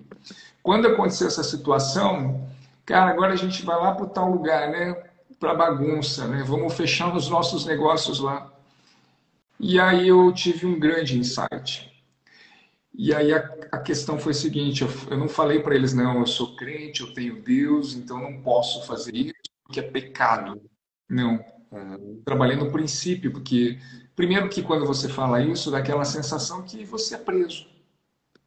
[0.63, 2.47] Quando aconteceu essa situação,
[2.85, 5.06] cara, agora a gente vai lá para tal lugar, né?
[5.39, 6.43] Para bagunça, né?
[6.43, 8.51] Vamos fechar os nossos negócios lá.
[9.59, 11.91] E aí eu tive um grande insight.
[12.93, 13.37] E aí a,
[13.71, 17.01] a questão foi a seguinte: eu, eu não falei para eles, não, eu sou crente,
[17.01, 20.61] eu tenho Deus, então não posso fazer isso porque é pecado.
[21.09, 21.43] Não.
[21.71, 22.21] Uhum.
[22.23, 23.77] Trabalhei no princípio, porque,
[24.15, 27.67] primeiro, que quando você fala isso, dá aquela sensação que você é preso.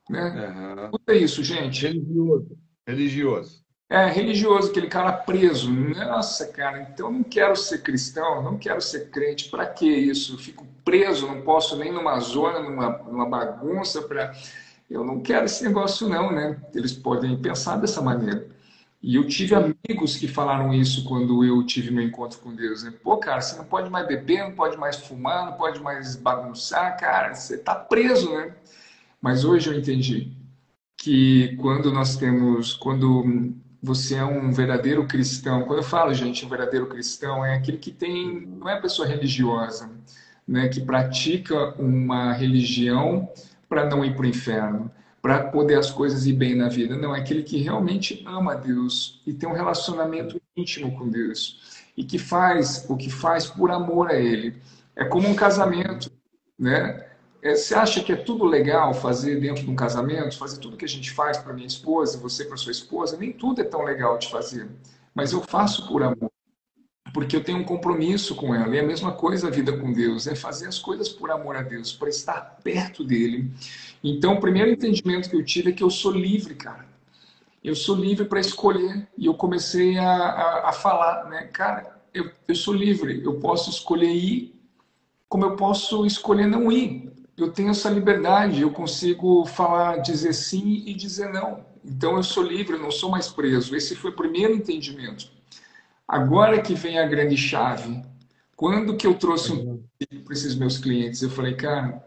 [0.08, 0.88] Né?
[0.90, 0.98] Uhum.
[1.06, 1.86] é isso, gente.
[1.86, 2.58] Religioso.
[2.86, 3.59] Religioso.
[3.92, 5.68] É, religioso, aquele cara preso.
[5.68, 9.50] Nossa, cara, então não quero ser cristão, não quero ser crente.
[9.50, 10.34] Para que isso?
[10.34, 14.32] Eu fico preso, não posso nem numa zona, numa, numa bagunça para.
[14.88, 16.56] Eu não quero esse negócio, não, né?
[16.72, 18.46] Eles podem pensar dessa maneira.
[19.02, 22.84] E eu tive amigos que falaram isso quando eu tive meu encontro com Deus.
[22.84, 22.92] Né?
[23.02, 26.96] Pô, cara, você não pode mais beber, não pode mais fumar, não pode mais bagunçar,
[26.96, 28.54] cara, você tá preso, né?
[29.20, 30.32] Mas hoje eu entendi
[30.96, 36.48] que quando nós temos, quando você é um verdadeiro cristão, quando eu falo, gente, um
[36.48, 39.90] verdadeiro cristão é aquele que tem, não é pessoa religiosa,
[40.46, 43.30] né, que pratica uma religião
[43.68, 44.90] para não ir para o inferno,
[45.22, 46.96] para poder as coisas ir bem na vida.
[46.96, 52.04] Não, é aquele que realmente ama Deus e tem um relacionamento íntimo com Deus e
[52.04, 54.56] que faz o que faz por amor a Ele.
[54.96, 56.10] É como um casamento,
[56.58, 57.09] né?
[57.42, 60.84] É, você acha que é tudo legal fazer dentro de um casamento, fazer tudo que
[60.84, 63.16] a gente faz para minha esposa, você para sua esposa?
[63.16, 64.68] Nem tudo é tão legal de fazer,
[65.14, 66.30] mas eu faço por amor
[67.12, 68.74] porque eu tenho um compromisso com ela.
[68.74, 71.62] E a mesma coisa a vida com Deus, é fazer as coisas por amor a
[71.62, 73.50] Deus, para estar perto dele.
[74.02, 76.88] Então, o primeiro entendimento que eu tive é que eu sou livre, cara.
[77.62, 79.08] Eu sou livre para escolher.
[79.16, 81.44] E eu comecei a, a, a falar, né?
[81.52, 83.22] Cara, eu, eu sou livre.
[83.24, 84.54] Eu posso escolher ir,
[85.28, 87.09] como eu posso escolher não ir.
[87.42, 88.62] Eu tenho essa liberdade.
[88.62, 91.64] Eu consigo falar, dizer sim e dizer não.
[91.84, 93.74] Então, eu sou livre, eu não sou mais preso.
[93.74, 95.30] Esse foi o primeiro entendimento.
[96.06, 98.02] Agora que vem a grande chave.
[98.54, 99.82] Quando que eu trouxe um
[100.24, 101.22] para esses meus clientes?
[101.22, 102.04] Eu falei, cara,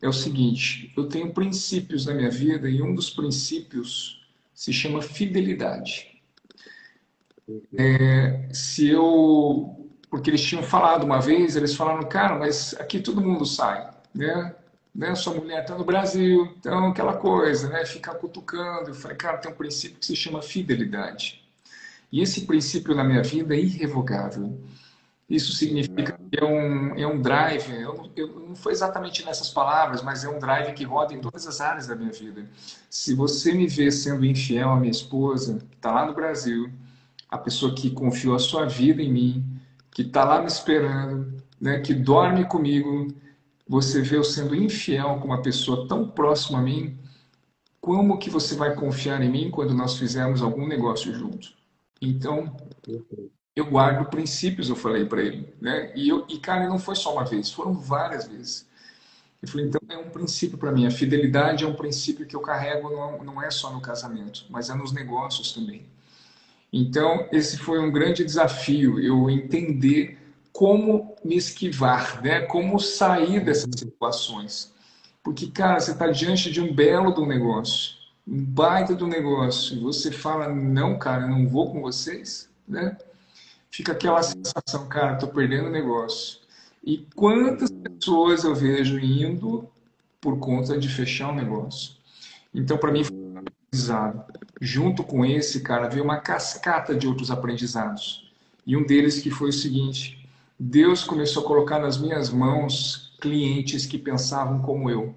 [0.00, 5.00] é o seguinte, eu tenho princípios na minha vida e um dos princípios se chama
[5.00, 6.20] fidelidade.
[7.76, 13.22] É, se eu, porque eles tinham falado uma vez, eles falaram, cara, mas aqui todo
[13.22, 13.88] mundo sai,
[14.18, 14.54] né?
[14.94, 15.14] né?
[15.14, 17.84] Sua mulher está no Brasil, então aquela coisa, né?
[17.86, 18.90] Ficar cutucando.
[18.90, 21.42] Eu falei, cara, tem um princípio que se chama fidelidade.
[22.10, 24.58] E esse princípio na minha vida é irrevogável.
[25.28, 30.02] Isso significa que é um, é um drive, eu, eu, não foi exatamente nessas palavras,
[30.02, 32.46] mas é um drive que roda em todas as áreas da minha vida.
[32.88, 36.72] Se você me vê sendo infiel à minha esposa, que está lá no Brasil,
[37.30, 41.80] a pessoa que confiou a sua vida em mim, que está lá me esperando, né,
[41.80, 43.08] que dorme comigo,
[43.68, 46.98] você vê eu sendo infiel com uma pessoa tão próxima a mim,
[47.80, 51.56] como que você vai confiar em mim quando nós fizermos algum negócio juntos?
[52.00, 52.56] Então,
[53.54, 55.52] eu guardo princípios, eu falei para ele.
[55.60, 55.92] Né?
[55.94, 58.66] E, eu, e, cara, não foi só uma vez, foram várias vezes.
[59.40, 60.86] Eu falei, então é um princípio para mim.
[60.86, 64.70] A fidelidade é um princípio que eu carrego, não, não é só no casamento, mas
[64.70, 65.86] é nos negócios também.
[66.72, 70.17] Então, esse foi um grande desafio, eu entender
[70.58, 72.40] como me esquivar, né?
[72.40, 74.74] como sair dessas situações.
[75.22, 79.80] Porque, cara, você está diante de um belo do negócio um baita do negócio e
[79.80, 82.98] você fala, não, cara, não vou com vocês, né?
[83.70, 86.40] Fica aquela sensação, cara, tô perdendo o negócio.
[86.84, 89.66] E quantas pessoas eu vejo indo
[90.20, 91.94] por conta de fechar o negócio?
[92.54, 94.24] Então, para mim, foi um aprendizado.
[94.60, 98.30] Junto com esse, cara, veio uma cascata de outros aprendizados.
[98.66, 100.17] E um deles que foi o seguinte:
[100.58, 105.14] Deus começou a colocar nas minhas mãos clientes que pensavam como eu.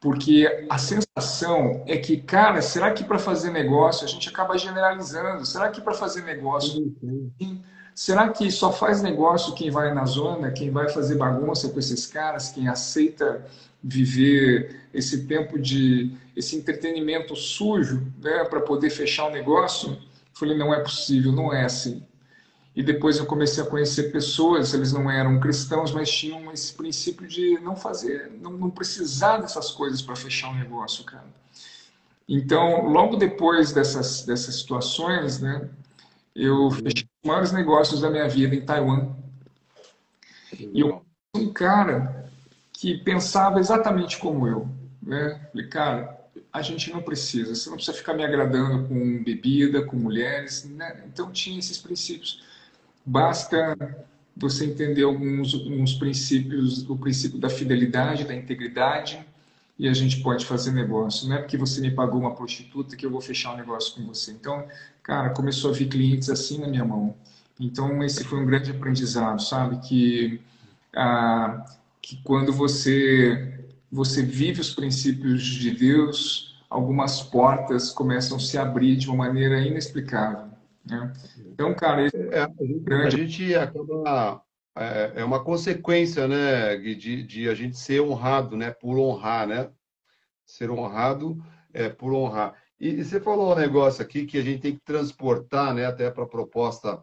[0.00, 5.46] Porque a sensação é que, cara, será que para fazer negócio a gente acaba generalizando?
[5.46, 6.92] Será que para fazer negócio.
[7.94, 12.06] Será que só faz negócio quem vai na zona, quem vai fazer bagunça com esses
[12.06, 13.46] caras, quem aceita
[13.82, 16.16] viver esse tempo de.
[16.36, 19.90] esse entretenimento sujo, né, para poder fechar o negócio?
[19.90, 19.98] Eu
[20.32, 22.04] falei, não é possível, não é assim.
[22.74, 27.26] E depois eu comecei a conhecer pessoas, eles não eram cristãos, mas tinham esse princípio
[27.26, 31.26] de não fazer, não, não precisar dessas coisas para fechar um negócio, cara.
[32.26, 35.68] Então, logo depois dessas, dessas situações, né,
[36.34, 39.14] eu fechei os maiores negócios da minha vida em Taiwan.
[40.58, 41.02] E eu
[41.34, 42.30] um cara
[42.72, 44.68] que pensava exatamente como eu.
[45.02, 45.40] Né?
[45.50, 46.20] Falei, cara,
[46.52, 50.64] a gente não precisa, você não precisa ficar me agradando com bebida, com mulheres.
[50.64, 51.04] Né?
[51.06, 52.42] Então, tinha esses princípios.
[53.04, 53.76] Basta
[54.36, 59.24] você entender alguns, alguns princípios, o princípio da fidelidade, da integridade,
[59.78, 61.28] e a gente pode fazer negócio.
[61.28, 64.06] Não é porque você me pagou uma prostituta que eu vou fechar um negócio com
[64.06, 64.30] você.
[64.30, 64.66] Então,
[65.02, 67.14] cara, começou a vir clientes assim na minha mão.
[67.58, 69.78] Então, esse foi um grande aprendizado, sabe?
[69.80, 70.40] Que,
[70.94, 71.64] ah,
[72.00, 78.96] que quando você, você vive os princípios de Deus, algumas portas começam a se abrir
[78.96, 80.51] de uma maneira inexplicável.
[80.84, 81.12] Né?
[81.46, 82.42] Então, cara, esse é,
[83.06, 84.42] a gente acaba
[84.76, 89.70] é, é uma consequência, né, de, de a gente ser honrado, né, por honrar, né?
[90.44, 91.42] Ser honrado
[91.72, 92.54] é por honrar.
[92.80, 96.24] E, você falou um negócio aqui que a gente tem que transportar, né, até para
[96.24, 97.02] a proposta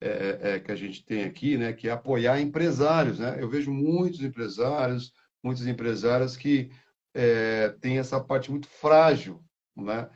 [0.00, 3.36] é, é, que a gente tem aqui, né, que é apoiar empresários, né?
[3.40, 5.12] Eu vejo muitos empresários,
[5.42, 6.70] muitos empresários que
[7.14, 9.42] é, têm essa parte muito frágil,
[9.74, 10.08] né?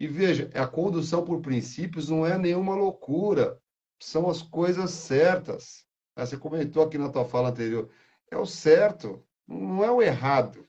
[0.00, 3.60] E veja, a condução por princípios não é nenhuma loucura,
[4.00, 5.84] são as coisas certas.
[6.14, 7.90] Ah, você comentou aqui na tua fala anterior,
[8.30, 10.66] é o certo, não é o errado.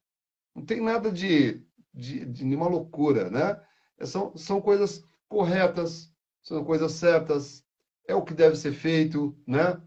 [0.55, 1.63] Não tem nada de,
[1.93, 3.61] de, de nenhuma loucura, né?
[3.97, 6.11] É, são, são coisas corretas,
[6.41, 7.63] são coisas certas,
[8.07, 9.79] é o que deve ser feito, né?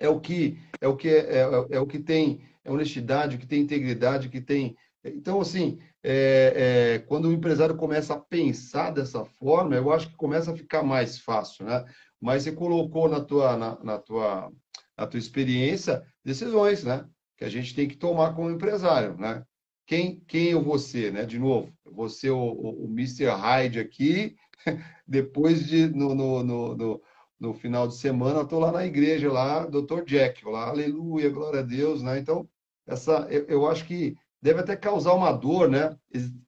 [0.00, 3.38] É o que é o que é, é, é o que tem é honestidade, o
[3.38, 4.76] que tem integridade, o que tem.
[5.04, 10.16] Então, assim, é, é, quando o empresário começa a pensar dessa forma, eu acho que
[10.16, 11.84] começa a ficar mais fácil, né?
[12.20, 14.52] Mas você colocou na tua, na, na tua,
[14.96, 17.06] na tua experiência decisões, né?
[17.36, 19.42] Que a gente tem que tomar como empresário, né?
[19.86, 21.24] Quem, quem eu vou ser, né?
[21.24, 21.72] De novo,
[22.08, 23.30] ser o, o, o Mr.
[23.30, 24.36] Hyde aqui,
[25.08, 27.02] depois de, no, no, no, no,
[27.40, 30.04] no final de semana, estou lá na igreja, lá, Dr.
[30.04, 32.18] Jack, lá, aleluia, glória a Deus, né?
[32.18, 32.46] Então,
[32.86, 35.96] essa, eu, eu acho que deve até causar uma dor, né?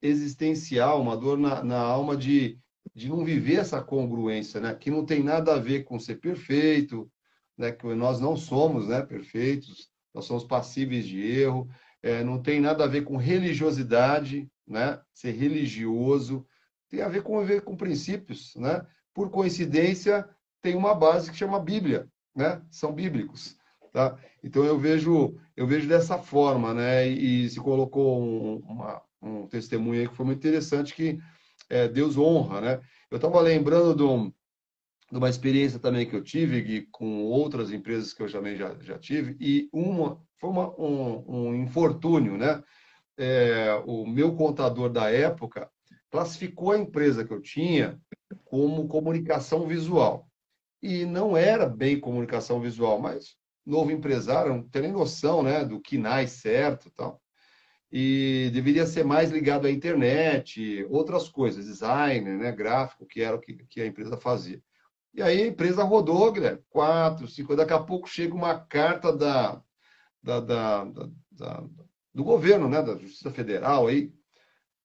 [0.01, 2.59] Existencial, uma dor na, na alma de,
[2.95, 4.75] de não viver essa congruência, né?
[4.75, 7.11] Que não tem nada a ver com ser perfeito,
[7.57, 7.73] né?
[7.73, 9.03] Que nós não somos, né?
[9.03, 11.69] Perfeitos, nós somos passíveis de erro.
[12.03, 15.01] É, não tem nada a ver com religiosidade, né?
[15.15, 16.47] Ser religioso
[16.93, 18.87] tem a ver com a ver com princípios, né?
[19.15, 20.29] Por coincidência,
[20.61, 22.63] tem uma base que chama Bíblia, né?
[22.71, 23.57] São bíblicos,
[23.93, 24.19] tá?
[24.43, 27.07] Então eu vejo eu vejo dessa forma, né?
[27.07, 31.19] E, se colocou um, uma, um testemunho aí que foi muito interessante que
[31.69, 32.81] é, Deus honra, né?
[33.11, 34.33] Eu estava lembrando de, um,
[35.11, 38.75] de, uma experiência também que eu tive Gui, com outras empresas que eu também já,
[38.81, 42.63] já tive, e uma foi uma, um, um infortúnio, né?
[43.17, 45.71] É, o meu contador da época
[46.11, 48.01] classificou a empresa que eu tinha
[48.45, 50.27] como comunicação visual.
[50.83, 55.81] E não era bem comunicação visual, mas novo empresário não tem nem noção né, do
[55.81, 57.23] que nasce certo tal
[57.93, 63.39] e deveria ser mais ligado à internet, outras coisas, design, né, gráfico, que era o
[63.39, 64.63] que, que a empresa fazia.
[65.13, 69.63] E aí a empresa rodou, Guilherme, quatro, cinco, daqui a pouco chega uma carta da,
[70.23, 70.85] da, da,
[71.31, 71.65] da
[72.15, 74.11] do governo, né, da Justiça Federal aí,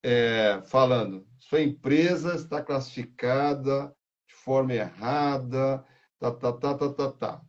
[0.04, 3.94] é, falando, sua empresa está classificada
[4.28, 5.84] de forma errada,
[6.20, 7.42] tá, tá, tá, tá, tá, tá.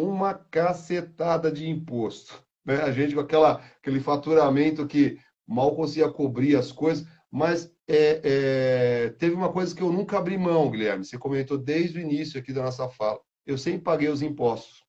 [0.00, 2.82] Uma cacetada de imposto né?
[2.82, 9.10] a gente com aquela, aquele faturamento que mal conseguia cobrir as coisas, mas é, é,
[9.18, 12.52] teve uma coisa que eu nunca abri mão, Guilherme, você comentou desde o início aqui
[12.52, 14.84] da nossa fala, eu sempre paguei os impostos.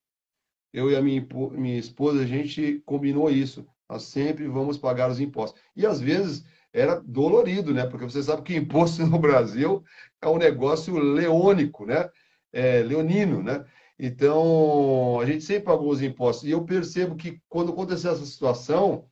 [0.73, 5.21] Eu e a minha, minha esposa, a gente combinou isso, nós sempre vamos pagar os
[5.21, 5.59] impostos.
[5.73, 6.43] E às vezes
[6.73, 7.87] era dolorido, né?
[7.87, 9.83] Porque você sabe que imposto no Brasil
[10.21, 12.09] é um negócio leônico, né?
[12.51, 13.65] É, leonino, né?
[13.99, 16.47] Então, a gente sempre pagou os impostos.
[16.47, 19.09] E eu percebo que quando aconteceu essa situação,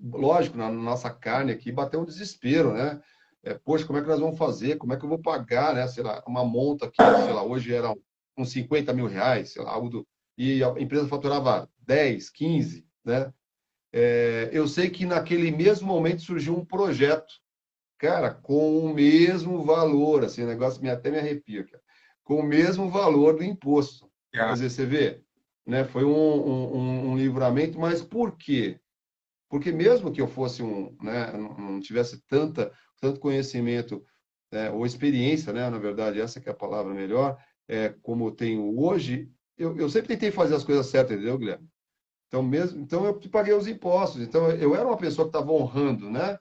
[0.00, 3.00] lógico, na nossa carne aqui, bateu um desespero, né?
[3.44, 4.76] É, poxa, como é que nós vamos fazer?
[4.76, 5.86] Como é que eu vou pagar, né?
[5.86, 7.94] Sei lá, uma monta que, sei lá, hoje era
[8.36, 10.06] uns 50 mil reais, sei lá, algo do...
[10.36, 13.32] e a empresa faturava 10, 15, né?
[13.92, 17.32] É, eu sei que naquele mesmo momento surgiu um projeto,
[17.98, 21.85] cara, com o mesmo valor, assim, negócio me, até me arrepia, cara
[22.26, 24.10] com o mesmo valor do imposto.
[24.34, 24.38] É.
[24.38, 25.22] Quer dizer, você vê,
[25.64, 25.84] né?
[25.84, 28.80] foi um, um, um, livramento, mas por quê?
[29.48, 34.04] Porque mesmo que eu fosse um, né, não tivesse tanta, tanto conhecimento
[34.52, 38.32] né, ou experiência, né, na verdade, essa que é a palavra melhor, é, como eu
[38.32, 41.68] tenho hoje, eu, eu sempre tentei fazer as coisas certas, entendeu, Guilherme?
[42.26, 44.20] Então, mesmo, então eu paguei os impostos.
[44.20, 46.36] Então, eu era uma pessoa que estava honrando né,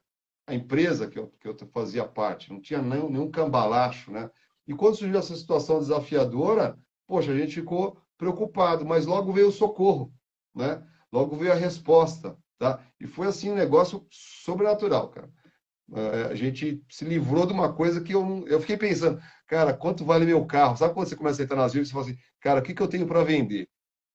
[0.48, 2.52] a empresa que eu, que eu fazia parte.
[2.52, 4.12] Não tinha nenhum, nenhum cambalacho.
[4.12, 4.28] Né?
[4.68, 9.52] E quando surgiu essa situação desafiadora, poxa, a gente ficou preocupado, mas logo veio o
[9.52, 10.14] socorro.
[10.54, 10.82] Né?
[11.12, 12.38] Logo veio a resposta.
[12.58, 12.80] Tá?
[13.00, 15.30] E foi assim um negócio sobrenatural, cara.
[15.94, 20.04] É, a gente se livrou de uma coisa que eu, eu fiquei pensando, cara, quanto
[20.04, 20.76] vale meu carro?
[20.76, 22.82] Sabe quando você começa a entrar nas vidas e fala assim, cara, o que, que
[22.82, 23.70] eu tenho para vender?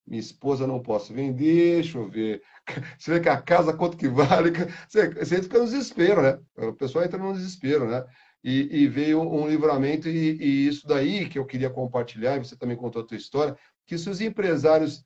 [0.07, 2.43] Minha esposa não posso vender, deixa eu ver.
[2.99, 4.51] Você vê que a casa, quanto que vale?
[4.89, 6.39] Você, você fica no desespero, né?
[6.57, 8.05] O pessoal entra no desespero, né?
[8.43, 12.57] E, e veio um livramento, e, e, isso daí que eu queria compartilhar, e você
[12.57, 15.05] também contou a tua história, que se os empresários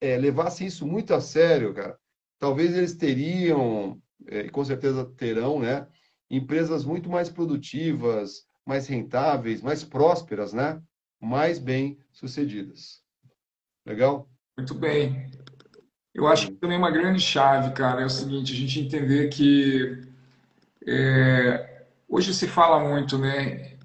[0.00, 1.98] é, levassem isso muito a sério, cara,
[2.38, 5.86] talvez eles teriam, é, e com certeza terão, né?
[6.30, 10.80] Empresas muito mais produtivas, mais rentáveis, mais prósperas, né?
[11.20, 13.02] Mais bem sucedidas.
[13.84, 14.28] Legal?
[14.56, 15.30] Muito bem.
[16.14, 20.02] Eu acho que também uma grande chave, cara, é o seguinte, a gente entender que
[20.86, 21.75] é,
[22.08, 23.76] hoje se fala muito, né,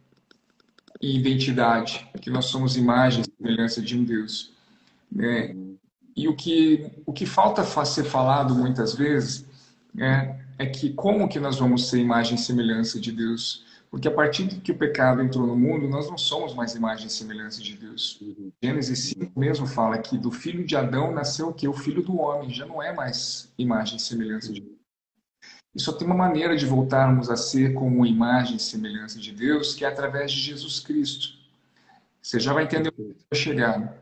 [1.02, 4.54] em identidade, que nós somos imagem e semelhança de um Deus.
[5.12, 5.56] Né?
[6.16, 9.46] E o que, o que falta ser falado muitas vezes
[9.98, 13.66] é, é que como que nós vamos ser imagem e semelhança de Deus?
[13.90, 17.08] Porque a partir de que o pecado entrou no mundo, nós não somos mais imagem
[17.08, 18.22] e semelhança de Deus.
[18.64, 21.68] Gênesis 5 mesmo fala que do filho de Adão nasceu o quê?
[21.68, 22.50] O filho do homem.
[22.50, 24.81] Já não é mais imagem e semelhança de Deus.
[25.74, 29.74] E só tem uma maneira de voltarmos a ser como imagem e semelhança de Deus,
[29.74, 31.30] que é através de Jesus Cristo.
[32.22, 33.98] Você já vai entender onde vai chegar.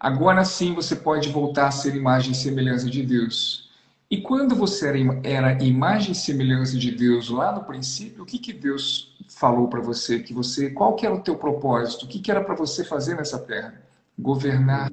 [0.00, 3.66] Agora sim você pode voltar a ser imagem e semelhança de Deus.
[4.10, 4.92] E quando você
[5.24, 9.80] era, imagem e semelhança de Deus lá no princípio, o que, que Deus falou para
[9.80, 10.20] você?
[10.20, 12.04] Que você, qual que era o teu propósito?
[12.04, 13.82] O que, que era para você fazer nessa terra?
[14.18, 14.90] Governar,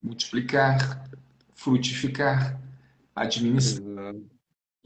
[0.00, 1.04] multiplicar,
[1.54, 2.58] frutificar,
[3.14, 4.14] administrar.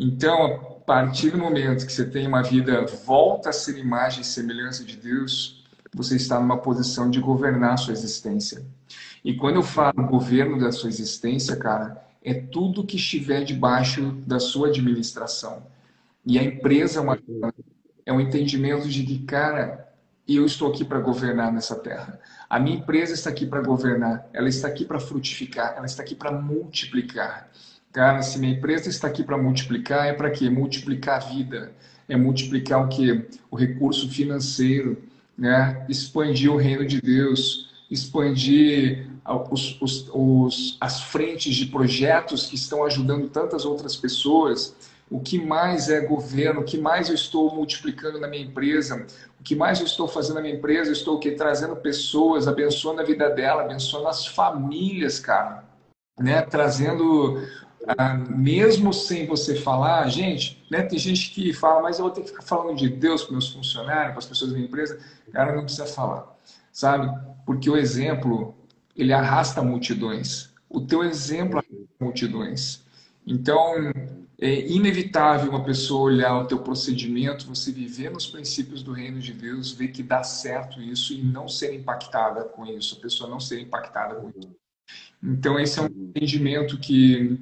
[0.03, 4.25] Então, a partir do momento que você tem uma vida volta a ser imagem e
[4.25, 8.65] semelhança de Deus, você está numa posição de governar a sua existência.
[9.23, 14.41] E quando eu falo governo da sua existência, cara, é tudo que estiver debaixo da
[14.41, 15.67] sua administração.
[16.25, 17.19] E a empresa é, uma,
[18.07, 19.87] é um entendimento de que, cara,
[20.27, 22.19] eu estou aqui para governar nessa terra.
[22.49, 26.15] A minha empresa está aqui para governar, ela está aqui para frutificar, ela está aqui
[26.15, 27.51] para multiplicar.
[27.93, 30.49] Cara, se minha empresa está aqui para multiplicar, é para quê?
[30.49, 31.73] Multiplicar a vida.
[32.09, 33.27] É multiplicar o quê?
[33.51, 35.03] O recurso financeiro,
[35.37, 35.85] né?
[35.89, 39.09] Expandir o reino de Deus, expandir
[39.51, 44.75] os, os, os, as frentes de projetos que estão ajudando tantas outras pessoas,
[45.11, 49.05] o que mais é governo, o que mais eu estou multiplicando na minha empresa,
[49.41, 53.01] o que mais eu estou fazendo na minha empresa, eu estou que trazendo pessoas, abençoando
[53.01, 55.65] a vida dela, abençoando as famílias, cara,
[56.19, 56.43] né?
[56.43, 57.43] Trazendo
[57.87, 60.83] ah, mesmo sem você falar, gente, né?
[60.83, 63.49] Tem gente que fala, mas eu vou ter que ficar falando de Deus para meus
[63.49, 64.99] funcionários, para as pessoas da minha empresa.
[65.33, 66.37] Cara, não precisa falar,
[66.73, 67.11] sabe?
[67.47, 68.55] Porque o exemplo
[68.97, 70.51] ele arrasta multidões.
[70.69, 72.83] O teu exemplo arrasta multidões.
[73.27, 73.75] Então,
[74.41, 79.35] é inevitável uma pessoa olhar o teu procedimento, você viver nos princípios do reino de
[79.35, 83.39] Deus, ver que dá certo isso e não ser impactada com isso, a pessoa não
[83.39, 84.51] ser impactada com isso.
[85.23, 87.39] Então, esse é um entendimento que,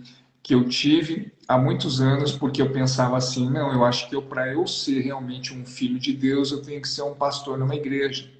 [0.48, 4.22] que eu tive há muitos anos, porque eu pensava assim: não, eu acho que eu,
[4.22, 7.76] para eu ser realmente um filho de Deus, eu tenho que ser um pastor numa
[7.76, 8.30] igreja,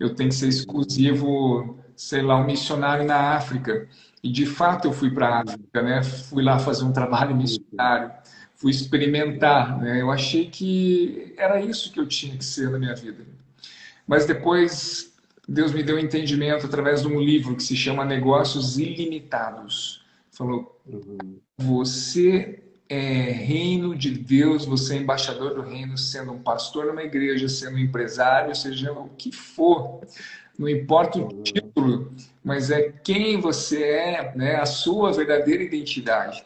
[0.00, 3.88] eu tenho que ser exclusivo sei lá, um missionário na África.
[4.24, 6.02] E de fato eu fui para a África, né?
[6.02, 8.10] Fui lá fazer um trabalho missionário,
[8.56, 10.02] fui experimentar, né?
[10.02, 13.24] Eu achei que era isso que eu tinha que ser na minha vida.
[14.04, 15.14] Mas depois
[15.48, 20.04] Deus me deu um entendimento através de um livro que se chama Negócios Ilimitados.
[20.36, 20.78] Falou:
[21.56, 27.48] você é reino de Deus, você é embaixador do reino, sendo um pastor numa igreja,
[27.48, 30.00] sendo um empresário, seja o que for.
[30.58, 32.12] Não importa o título,
[32.44, 34.56] mas é quem você é, né?
[34.56, 36.44] a sua verdadeira identidade.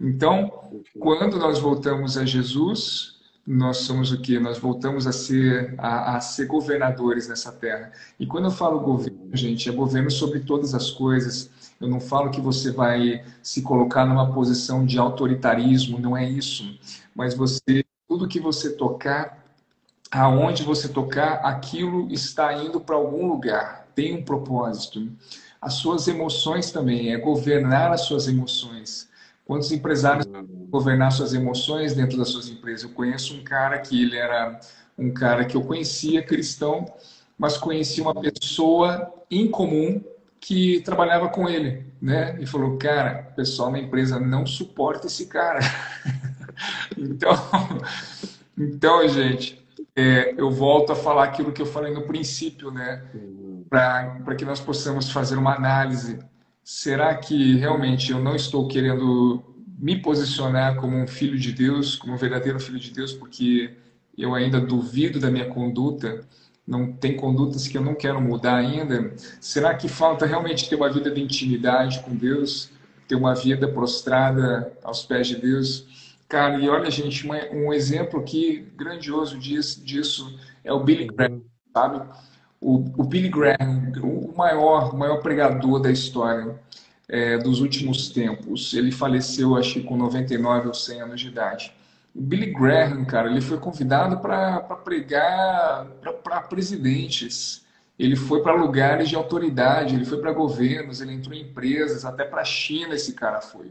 [0.00, 3.16] Então, quando nós voltamos a Jesus,
[3.46, 4.38] nós somos o que?
[4.38, 7.92] Nós voltamos a ser, a, a, ser governadores nessa terra.
[8.18, 11.50] E quando eu falo governo, gente, é governo sobre todas as coisas.
[11.80, 16.78] Eu não falo que você vai se colocar numa posição de autoritarismo, não é isso.
[17.14, 19.44] Mas você, tudo que você tocar
[20.10, 25.10] aonde você tocar, aquilo está indo para algum lugar, tem um propósito.
[25.60, 29.08] As suas emoções também, é governar as suas emoções.
[29.44, 30.26] Quantos empresários
[30.70, 32.84] governar suas emoções dentro das suas empresas?
[32.84, 34.60] Eu conheço um cara que ele era
[34.96, 36.86] um cara que eu conhecia cristão
[37.38, 40.02] mas conheci uma pessoa em comum
[40.46, 42.36] que trabalhava com ele, né?
[42.38, 45.58] E falou, cara, o pessoal na empresa não suporta esse cara.
[46.96, 47.34] então,
[48.56, 49.60] então, gente,
[49.96, 53.02] é, eu volto a falar aquilo que eu falei no princípio, né?
[53.68, 56.20] Para que nós possamos fazer uma análise.
[56.62, 59.42] Será que realmente eu não estou querendo
[59.76, 63.74] me posicionar como um filho de Deus, como um verdadeiro filho de Deus, porque
[64.16, 66.24] eu ainda duvido da minha conduta?
[66.66, 69.14] Não tem condutas que eu não quero mudar ainda?
[69.40, 72.70] Será que falta realmente ter uma vida de intimidade com Deus,
[73.06, 75.86] ter uma vida prostrada aos pés de Deus?
[76.28, 81.40] Cara, e olha, gente, um exemplo aqui grandioso disso é o Billy Graham,
[81.72, 82.04] sabe?
[82.60, 86.58] O, o Billy Graham, o maior, o maior pregador da história
[87.08, 88.74] é, dos últimos tempos.
[88.74, 91.72] Ele faleceu, acho que com 99 ou 100 anos de idade.
[92.16, 95.84] O Billy Graham, cara, ele foi convidado para pregar
[96.24, 97.62] para presidentes.
[97.98, 102.24] Ele foi para lugares de autoridade, ele foi para governos, ele entrou em empresas, até
[102.24, 103.70] para a China esse cara foi.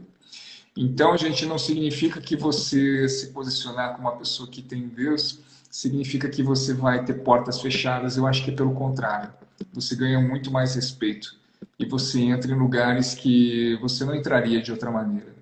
[0.76, 6.28] Então, gente, não significa que você se posicionar como uma pessoa que tem Deus, significa
[6.28, 8.16] que você vai ter portas fechadas.
[8.16, 9.32] Eu acho que é pelo contrário.
[9.72, 11.34] Você ganha muito mais respeito
[11.78, 15.35] e você entra em lugares que você não entraria de outra maneira.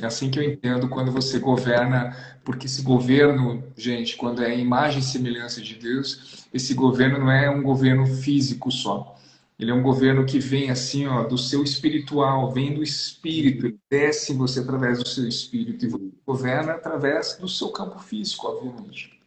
[0.00, 5.00] É assim que eu entendo quando você governa, porque esse governo, gente, quando é imagem
[5.00, 9.16] e semelhança de Deus, esse governo não é um governo físico só.
[9.58, 13.78] Ele é um governo que vem assim, ó, do seu espiritual, vem do espírito, ele
[13.90, 18.46] desce em você através do seu espírito e você governa através do seu campo físico,
[18.46, 19.20] obviamente.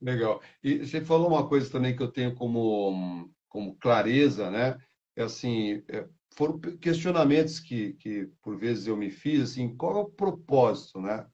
[0.00, 0.40] Legal.
[0.64, 4.78] E você falou uma coisa também que eu tenho como, como clareza, né?
[5.14, 10.00] É assim, é, foram questionamentos que, que, por vezes, eu me fiz, assim, qual é
[10.00, 11.26] o propósito, né?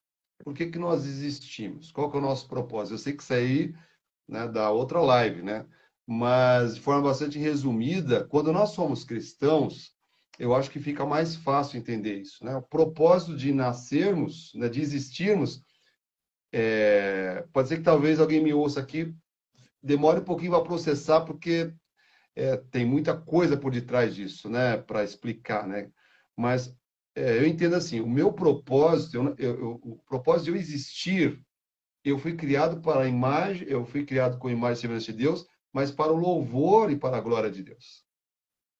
[0.45, 1.91] Por que, que nós existimos?
[1.91, 2.95] Qual é o nosso propósito?
[2.95, 3.75] Eu sei que isso aí
[4.29, 5.67] né, da outra live, né?
[6.07, 9.95] Mas, de forma bastante resumida, quando nós somos cristãos,
[10.39, 12.57] eu acho que fica mais fácil entender isso, né?
[12.57, 15.63] O propósito de nascermos, né, de existirmos,
[16.53, 17.45] é...
[17.53, 19.15] pode ser que talvez alguém me ouça aqui,
[19.83, 21.73] demore um pouquinho para processar, porque
[22.39, 25.91] é, tem muita coisa por detrás disso, né, para explicar, né?
[26.37, 26.73] Mas
[27.17, 31.45] é, eu entendo assim, o meu propósito, eu, eu, o propósito de eu existir,
[32.05, 35.19] eu fui criado para a imagem, eu fui criado com a imagem e semelhança de
[35.19, 38.05] Deus, mas para o louvor e para a glória de Deus.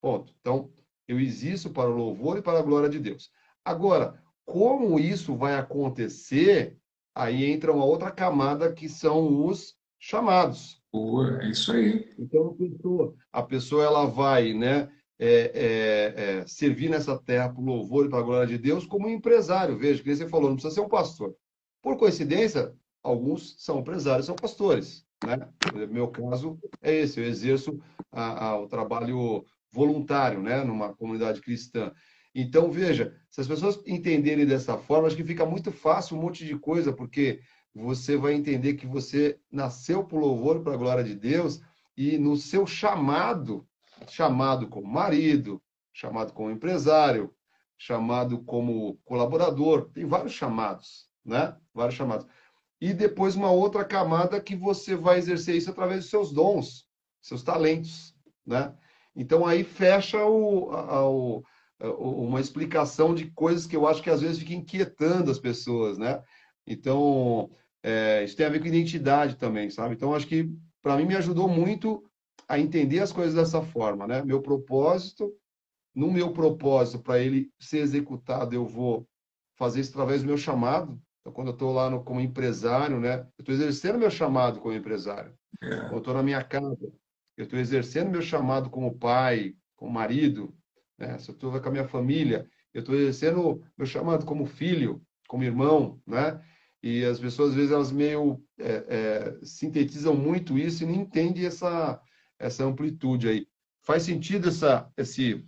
[0.01, 0.33] Ponto.
[0.39, 0.71] Então,
[1.05, 3.29] eu existo para o louvor e para a glória de Deus.
[3.65, 6.77] Agora, como isso vai acontecer,
[7.13, 10.78] aí entra uma outra camada que são os chamados.
[10.91, 12.09] Boa, é isso aí.
[12.17, 17.61] Então, a pessoa, a pessoa ela vai né, é, é, é, servir nessa terra para
[17.61, 19.77] o louvor e para a glória de Deus como empresário.
[19.77, 21.35] Veja, que você falou, não precisa ser um pastor.
[21.81, 22.73] Por coincidência,
[23.03, 25.05] alguns são empresários, são pastores.
[25.25, 25.47] Né?
[25.89, 27.79] Meu caso é esse, eu exerço
[28.11, 31.91] a, a, o trabalho voluntário né, numa comunidade cristã.
[32.33, 36.45] Então, veja, se as pessoas entenderem dessa forma, acho que fica muito fácil um monte
[36.45, 37.41] de coisa, porque
[37.73, 41.61] você vai entender que você nasceu para louvor para a glória de Deus
[41.95, 43.67] e no seu chamado,
[44.07, 45.61] chamado como marido,
[45.93, 47.33] chamado como empresário,
[47.77, 51.55] chamado como colaborador, tem vários chamados, né?
[51.73, 52.25] Vários chamados.
[52.81, 56.87] E depois uma outra camada que você vai exercer isso através dos seus dons,
[57.21, 58.15] seus talentos,
[58.45, 58.73] né?
[59.15, 61.43] Então aí fecha o, a, o,
[61.79, 66.21] uma explicação de coisas que eu acho que às vezes fica inquietando as pessoas, né?
[66.69, 67.49] Então,
[67.81, 69.95] é, isso tem a ver com identidade também, sabe?
[69.95, 70.47] Então, acho que
[70.83, 72.03] para mim me ajudou muito
[72.47, 74.23] a entender as coisas dessa forma, né?
[74.23, 75.33] Meu propósito,
[75.95, 79.07] no meu propósito, para ele ser executado, eu vou
[79.57, 81.01] fazer isso através do meu chamado.
[81.19, 83.27] Então, quando eu estou lá no, como empresário, né?
[83.37, 85.33] Eu estou exercendo meu chamado como empresário.
[85.61, 85.91] É.
[85.91, 86.77] Eu estou na minha casa,
[87.35, 90.55] eu estou exercendo meu chamado como pai, como marido,
[90.97, 91.17] né?
[91.17, 95.43] Se eu estou com a minha família, eu estou exercendo meu chamado como filho, como
[95.43, 96.41] irmão, né?
[96.81, 101.45] E as pessoas, às vezes, elas meio é, é, sintetizam muito isso e não entendem
[101.45, 102.01] essa,
[102.37, 103.47] essa amplitude aí.
[103.81, 105.45] Faz sentido essa, esse,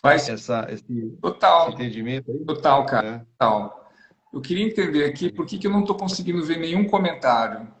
[0.00, 0.84] Faz essa, esse,
[1.22, 2.44] total, esse entendimento aí?
[2.44, 3.08] Total, cara.
[3.08, 3.18] É.
[3.18, 3.90] Total.
[4.32, 7.72] Eu queria entender aqui por que, que eu não estou conseguindo ver nenhum comentário.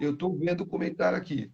[0.00, 1.52] Eu estou vendo o comentário aqui.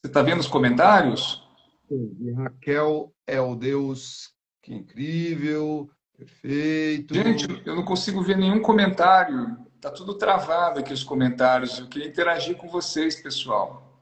[0.00, 1.46] Você está vendo os comentários?
[1.88, 2.32] Sim.
[2.32, 5.88] Raquel é o Deus, que incrível.
[6.22, 7.14] Perfeito.
[7.14, 9.56] Gente, eu não consigo ver nenhum comentário.
[9.80, 11.78] Tá tudo travado aqui os comentários.
[11.78, 14.00] Eu queria interagir com vocês, pessoal.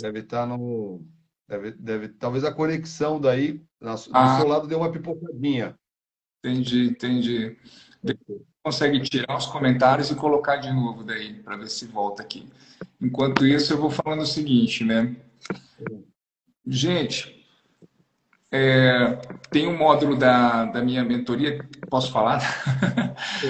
[0.00, 1.04] Deve estar tá no.
[1.46, 4.36] Deve, deve, talvez a conexão daí, do ah.
[4.38, 5.78] seu lado, deu uma pipocadinha.
[6.42, 7.56] Entendi, entendi.
[8.64, 12.48] Consegue tirar os comentários e colocar de novo daí, para ver se volta aqui.
[13.00, 15.14] Enquanto isso, eu vou falando o seguinte, né?
[16.66, 17.35] Gente,
[18.50, 19.18] é,
[19.50, 22.40] tem um módulo da, da minha mentoria, posso falar?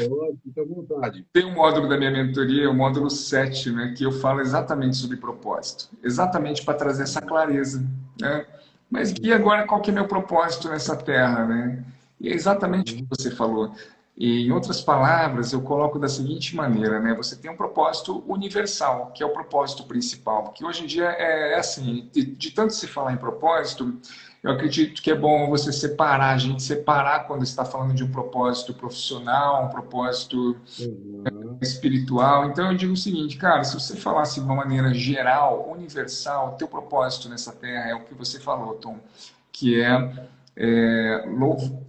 [0.09, 1.27] Pode, fica à vontade.
[1.33, 5.17] Tem um módulo da minha mentoria, o módulo 7, né, que eu falo exatamente sobre
[5.17, 5.91] propósito.
[6.03, 7.85] Exatamente para trazer essa clareza.
[8.21, 8.47] Né?
[8.91, 11.45] Mas e agora qual que é meu propósito nessa terra?
[11.45, 11.85] Né?
[12.21, 13.73] E é exatamente o que você falou.
[14.17, 17.13] E, em outras palavras, eu coloco da seguinte maneira, né?
[17.15, 20.45] Você tem um propósito universal, que é o propósito principal.
[20.45, 24.01] Porque hoje em dia é, é assim, de, de tanto se falar em propósito,
[24.47, 28.13] eu acredito que é bom você separar, a gente separar quando está falando de um
[28.13, 31.59] propósito profissional, um propósito uhum.
[31.61, 32.49] espiritual.
[32.49, 36.69] Então eu digo o seguinte, cara, se você falasse de uma maneira geral, universal, teu
[36.69, 39.01] propósito nessa terra é o que você falou, Tom,
[39.51, 41.25] que é, é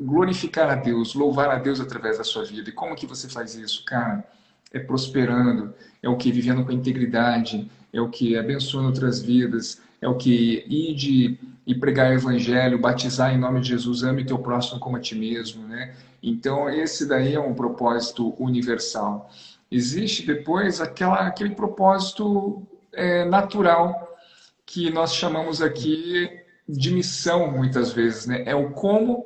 [0.01, 2.71] glorificar a Deus, louvar a Deus através da sua vida.
[2.71, 4.27] E como que você faz isso, cara?
[4.73, 10.07] É prosperando, é o que vivendo com integridade, é o que abençoando outras vidas, é
[10.07, 14.39] o que ir de e pregar o evangelho, batizar em nome de Jesus, ame teu
[14.39, 15.93] próximo como a ti mesmo, né?
[16.23, 19.29] Então, esse daí é um propósito universal.
[19.69, 24.17] Existe depois aquela, aquele propósito é, natural
[24.65, 26.29] que nós chamamos aqui
[26.69, 28.43] de missão, muitas vezes, né?
[28.45, 29.25] É o como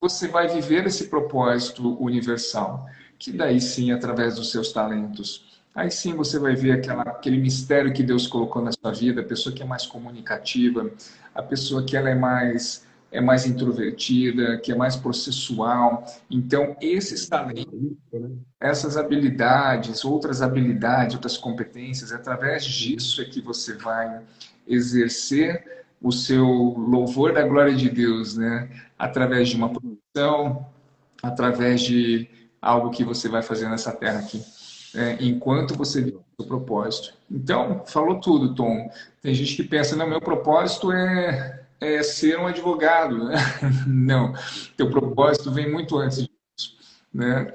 [0.00, 2.86] você vai viver esse propósito universal,
[3.18, 7.92] que daí sim, através dos seus talentos, Aí sim você vai ver aquela, aquele mistério
[7.92, 10.90] que Deus colocou na sua vida, a pessoa que é mais comunicativa,
[11.34, 16.04] a pessoa que ela é mais é mais introvertida, que é mais processual.
[16.30, 17.74] Então, esses talentos,
[18.60, 24.20] essas habilidades, outras habilidades, outras competências, através disso é que você vai
[24.64, 28.70] exercer o seu louvor da glória de Deus, né?
[28.96, 30.66] Através de uma produção,
[31.20, 32.30] através de
[32.62, 34.40] algo que você vai fazer nessa terra aqui
[34.94, 37.14] é, enquanto você vive o seu propósito.
[37.30, 38.90] Então, falou tudo, Tom.
[39.22, 43.24] Tem gente que pensa, não, meu propósito é, é ser um advogado.
[43.24, 43.34] Né?
[43.86, 44.34] Não,
[44.76, 46.76] teu propósito vem muito antes disso.
[47.12, 47.52] Né?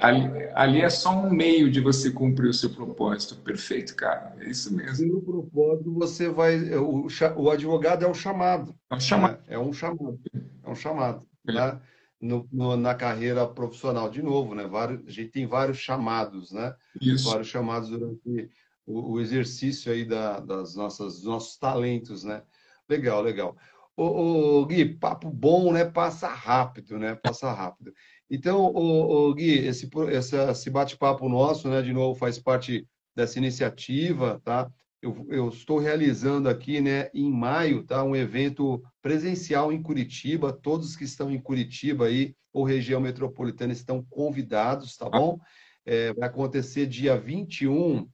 [0.00, 3.36] Ali, ali, é só um meio de você cumprir o seu propósito.
[3.36, 4.34] Perfeito, cara.
[4.40, 5.06] É isso mesmo.
[5.06, 6.58] E no propósito você vai.
[6.74, 7.06] O,
[7.36, 8.74] o advogado é o chamado.
[8.90, 9.34] É um chamado.
[9.34, 9.38] Né?
[9.46, 10.20] É um chamado.
[10.64, 11.24] É um chamado.
[11.48, 11.78] É.
[12.20, 14.10] No, no, na carreira profissional.
[14.10, 14.66] De novo, né?
[14.66, 16.74] Vários, a gente tem vários chamados, né?
[17.00, 17.28] Isso.
[17.30, 18.50] Vários chamados durante
[18.86, 22.42] o, o exercício aí da, das nossas, dos nossos talentos, né?
[22.88, 23.56] Legal, legal.
[23.96, 25.84] Ô, ô, Gui, papo bom, né?
[25.84, 27.14] Passa rápido, né?
[27.14, 27.92] Passa rápido.
[28.30, 31.80] Então, ô, ô Gui, esse, esse bate-papo nosso, né?
[31.80, 34.70] De novo, faz parte dessa iniciativa, tá?
[35.02, 40.52] Eu, eu, estou realizando aqui, né, em maio, tá, um evento presencial em Curitiba.
[40.52, 45.38] Todos que estão em Curitiba aí ou região metropolitana estão convidados, tá bom?
[45.86, 48.08] É, vai acontecer dia 21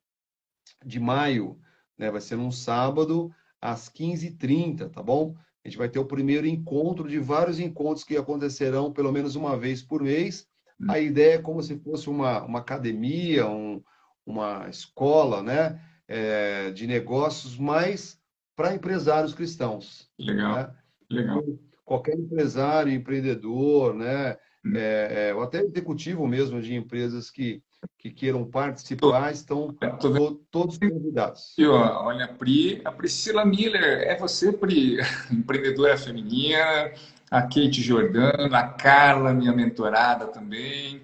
[0.84, 1.59] de maio,
[1.99, 2.11] né?
[2.11, 5.34] Vai ser num sábado às 15h30, tá bom?
[5.64, 9.57] A gente vai ter o primeiro encontro de vários encontros que acontecerão pelo menos uma
[9.57, 10.47] vez por mês.
[10.89, 13.82] A ideia é como se fosse uma, uma academia, um,
[14.24, 15.80] uma escola, né?
[16.09, 18.18] É, de negócios, mas
[18.54, 20.09] para empresários cristãos.
[20.18, 20.70] Legal, né?
[21.11, 21.38] legal.
[21.38, 24.36] Então, qualquer empresário, empreendedor, né?
[24.64, 24.72] Hum.
[24.74, 27.62] É, é, ou até executivo mesmo de empresas que,
[27.98, 31.54] que queiram participar, estão to, todos convidados.
[31.57, 34.98] E, ó, olha, a Pri, a Priscila Miller, é você, Pri,
[35.30, 36.90] empreendedora feminina,
[37.30, 41.02] a Kate Jordano, a Carla, minha mentorada também,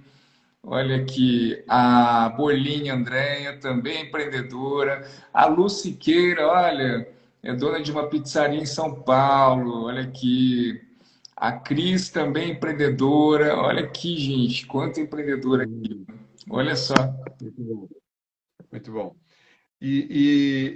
[0.64, 5.06] Olha aqui, a Bolinha Andréia, também empreendedora.
[5.34, 7.08] A Lu Siqueira, olha,
[7.42, 9.86] é dona de uma pizzaria em São Paulo.
[9.86, 10.80] Olha aqui.
[11.36, 13.56] A Cris, também empreendedora.
[13.56, 16.06] Olha aqui, gente, quanta empreendedora aqui.
[16.48, 16.94] Olha só.
[17.40, 17.88] Muito bom.
[18.70, 19.21] Muito bom.
[19.84, 20.06] E,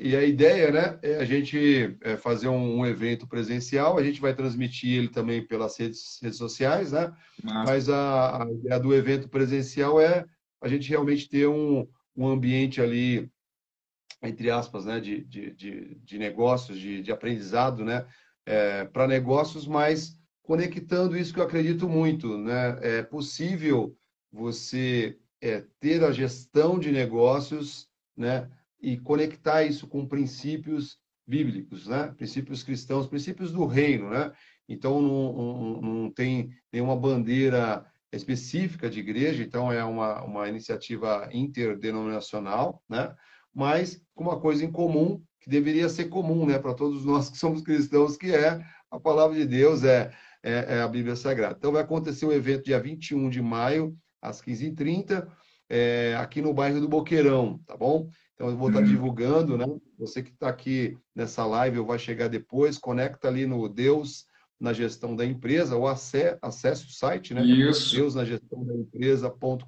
[0.03, 4.03] e, e, a ideia né, é a gente é, fazer um, um, evento presencial, a
[4.03, 7.15] gente vai transmitir ele também pelas redes, redes sociais, né?
[7.41, 10.27] Mas a, a, ideia do evento presencial é
[10.61, 11.87] a gente realmente ter um,
[12.17, 13.31] um ambiente ali,
[14.21, 18.05] entre aspas, né, de, de, de, de negócios, de, de aprendizado, né?
[18.45, 22.77] É, para negócios, mas conectando isso que eu acredito muito, né?
[22.83, 23.97] É possível
[24.33, 28.51] você é, ter a gestão de negócios, né?
[28.81, 32.15] E conectar isso com princípios bíblicos, né?
[32.17, 34.33] Princípios cristãos, princípios do reino, né?
[34.69, 41.29] Então não, não, não tem nenhuma bandeira específica de igreja, então é uma, uma iniciativa
[41.33, 43.15] interdenominacional, né?
[43.55, 47.39] Mas com uma coisa em comum que deveria ser comum, né, para todos nós que
[47.39, 48.61] somos cristãos, que é
[48.91, 50.13] a palavra de Deus, é,
[50.43, 51.55] é, é a Bíblia Sagrada.
[51.57, 55.27] Então vai acontecer o um evento dia 21 de maio, às 15h30,
[55.69, 58.09] é, aqui no bairro do Boqueirão, tá bom?
[58.37, 58.87] Então eu vou estar uhum.
[58.87, 59.65] divulgando, né?
[59.99, 64.27] Você que está aqui nessa live, ou vai chegar depois, conecta ali no Deus
[64.61, 67.43] na gestão da empresa, ou acesse, acesse o site, né?
[67.43, 67.95] Isso.
[67.97, 69.65] Deus na gestão da empresa.com.br,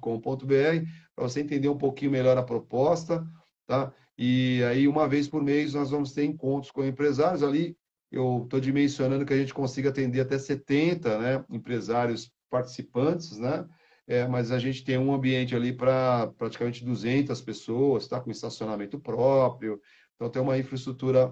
[1.15, 3.25] para você entender um pouquinho melhor a proposta,
[3.67, 3.91] tá?
[4.17, 7.75] E aí, uma vez por mês, nós vamos ter encontros com empresários ali.
[8.11, 13.65] Eu estou dimensionando que a gente consiga atender até 70 né, empresários participantes, né?
[14.09, 18.19] É, mas a gente tem um ambiente ali para praticamente 200 pessoas, tá?
[18.19, 19.79] Com estacionamento próprio.
[20.15, 21.31] Então, tem uma infraestrutura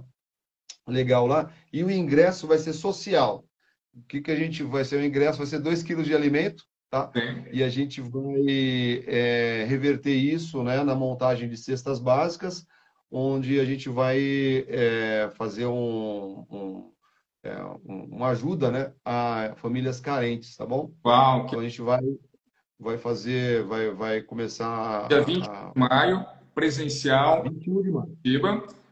[0.88, 1.51] legal lá.
[1.73, 3.43] E o ingresso vai ser social.
[3.91, 4.97] O que, que a gente vai ser?
[4.97, 7.11] O ingresso vai ser 2 quilos de alimento, tá?
[7.11, 7.45] Sim.
[7.51, 12.63] E a gente vai é, reverter isso né, na montagem de cestas básicas,
[13.09, 14.19] onde a gente vai
[14.67, 16.91] é, fazer um, um,
[17.43, 20.91] é, uma ajuda né, a famílias carentes, tá bom?
[21.03, 21.47] Uau!
[21.47, 22.01] Então a gente vai,
[22.80, 25.07] vai fazer, vai, vai começar...
[25.07, 25.71] Dia 20 a...
[25.73, 27.43] de maio, presencial.
[27.43, 28.17] 21 de maio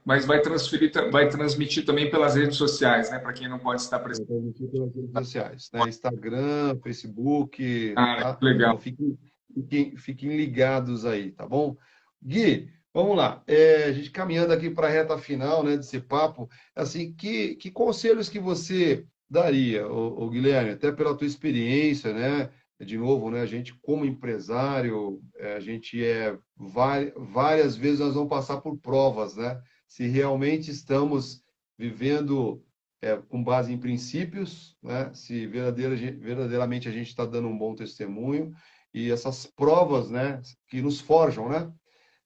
[0.05, 3.17] mas vai transferir, vai transmitir também pelas redes sociais, né?
[3.17, 4.27] Para quem não pode estar presente.
[4.27, 5.81] Vai transmitir pelas redes sociais, né?
[5.89, 7.93] Instagram, Facebook.
[7.97, 8.37] Ah, tá?
[8.39, 8.73] legal.
[8.73, 9.17] Então, fiquem,
[9.51, 11.75] fiquem, fiquem, ligados aí, tá bom?
[12.23, 13.41] Gui, vamos lá.
[13.47, 15.75] É, a gente caminhando aqui para a reta final, né?
[15.75, 22.13] Desse papo, assim, que, que conselhos que você daria, o, Guilherme, até pela tua experiência,
[22.13, 22.51] né?
[22.79, 23.41] De novo, né?
[23.41, 29.35] A gente como empresário, é, a gente é várias vezes nós vamos passar por provas,
[29.35, 29.61] né?
[29.87, 31.41] se realmente estamos
[31.77, 32.63] vivendo
[33.01, 35.09] é, com base em princípios, né?
[35.13, 38.53] se verdadeira, verdadeiramente a gente está dando um bom testemunho
[38.93, 41.71] e essas provas né, que nos forjam, né?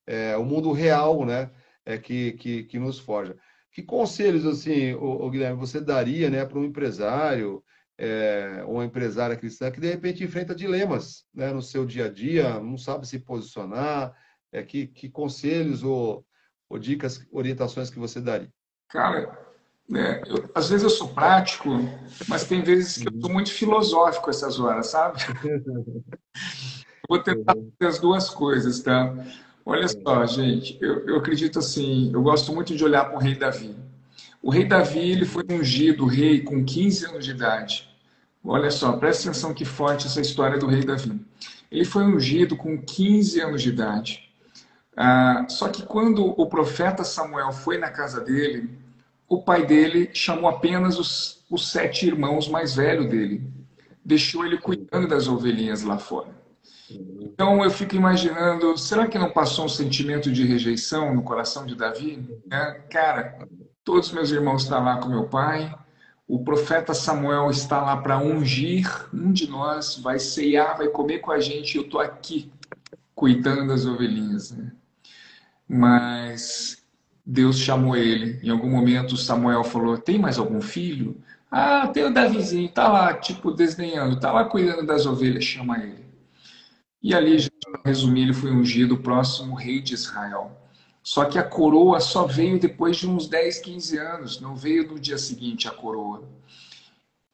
[0.06, 1.52] É, o mundo real né,
[1.86, 3.38] é que, que, que nos forja.
[3.72, 7.64] Que conselhos, assim, o, Guilherme, você daria né, para um empresário
[8.02, 12.10] é, ou uma empresária cristã que, de repente, enfrenta dilemas né, no seu dia a
[12.10, 14.16] dia, não sabe se posicionar,
[14.52, 16.26] é, que, que conselhos ou
[16.70, 18.50] ou dicas, orientações que você daria?
[18.90, 19.38] Cara,
[19.94, 21.70] é, eu, às vezes eu sou prático,
[22.28, 25.20] mas tem vezes que eu sou muito filosófico essas horas, sabe?
[27.10, 29.16] Vou tentar fazer as duas coisas, tá?
[29.66, 33.36] Olha só, gente, eu, eu acredito assim, eu gosto muito de olhar para o rei
[33.36, 33.76] Davi.
[34.44, 37.89] O rei Davi, ele foi ungido rei com 15 anos de idade.
[38.44, 41.20] Olha só, presta atenção que forte essa história do rei Davi.
[41.72, 44.30] Ele foi ungido com 15 anos de idade.
[44.96, 48.78] Ah, só que quando o profeta Samuel foi na casa dele,
[49.28, 53.44] o pai dele chamou apenas os, os sete irmãos mais velhos dele.
[54.04, 56.40] Deixou ele cuidando das ovelhinhas lá fora.
[57.22, 61.76] Então eu fico imaginando, será que não passou um sentimento de rejeição no coração de
[61.76, 62.28] Davi?
[62.52, 63.48] É, cara,
[63.84, 65.74] todos meus irmãos estão lá com meu pai,
[66.30, 71.32] o profeta Samuel está lá para ungir um de nós, vai ceiar, vai comer com
[71.32, 72.50] a gente, eu estou aqui
[73.14, 74.52] cuidando das ovelhinhas.
[74.52, 74.72] Né?
[75.70, 76.84] mas
[77.24, 78.40] Deus chamou ele.
[78.42, 81.22] Em algum momento Samuel falou: Tem mais algum filho?
[81.52, 86.06] Ah, tem o Davizinho, tá lá, tipo, desdenhando, tá lá cuidando das ovelhas, chama ele.
[87.02, 90.59] E ali, para resumir, ele foi ungido o próximo rei de Israel.
[91.10, 95.00] Só que a coroa só veio depois de uns 10, 15 anos, não veio no
[95.00, 96.22] dia seguinte a coroa.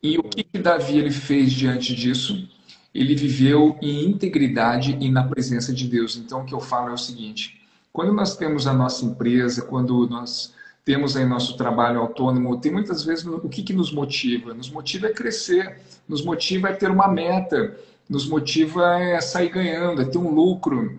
[0.01, 2.47] E o que, que Davi ele fez diante disso?
[2.93, 6.15] Ele viveu em integridade e na presença de Deus.
[6.15, 10.07] Então, o que eu falo é o seguinte: quando nós temos a nossa empresa, quando
[10.07, 10.53] nós
[10.86, 14.53] temos aí nosso trabalho autônomo, tem muitas vezes o que, que nos motiva?
[14.53, 17.78] Nos motiva a crescer, nos motiva a ter uma meta,
[18.09, 20.97] nos motiva a sair ganhando, a ter um lucro.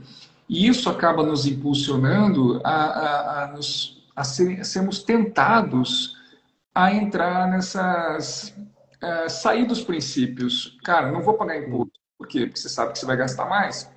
[0.49, 6.16] E isso acaba nos impulsionando a, a, a, nos, a, ser, a sermos tentados
[6.74, 8.55] a entrar nessas.
[9.03, 10.78] A sair dos princípios.
[10.84, 11.92] Cara, não vou pagar imposto.
[12.16, 12.47] Por quê?
[12.47, 13.94] Porque você sabe que você vai gastar mais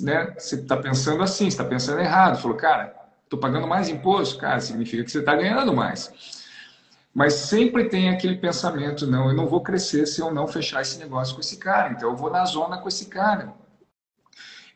[0.00, 2.40] né, você está pensando assim, está pensando errado.
[2.40, 6.42] Falou, cara, estou pagando mais imposto, cara, significa que você está ganhando mais.
[7.12, 10.98] Mas sempre tem aquele pensamento, não, eu não vou crescer se eu não fechar esse
[10.98, 13.52] negócio com esse cara, então eu vou na zona com esse cara.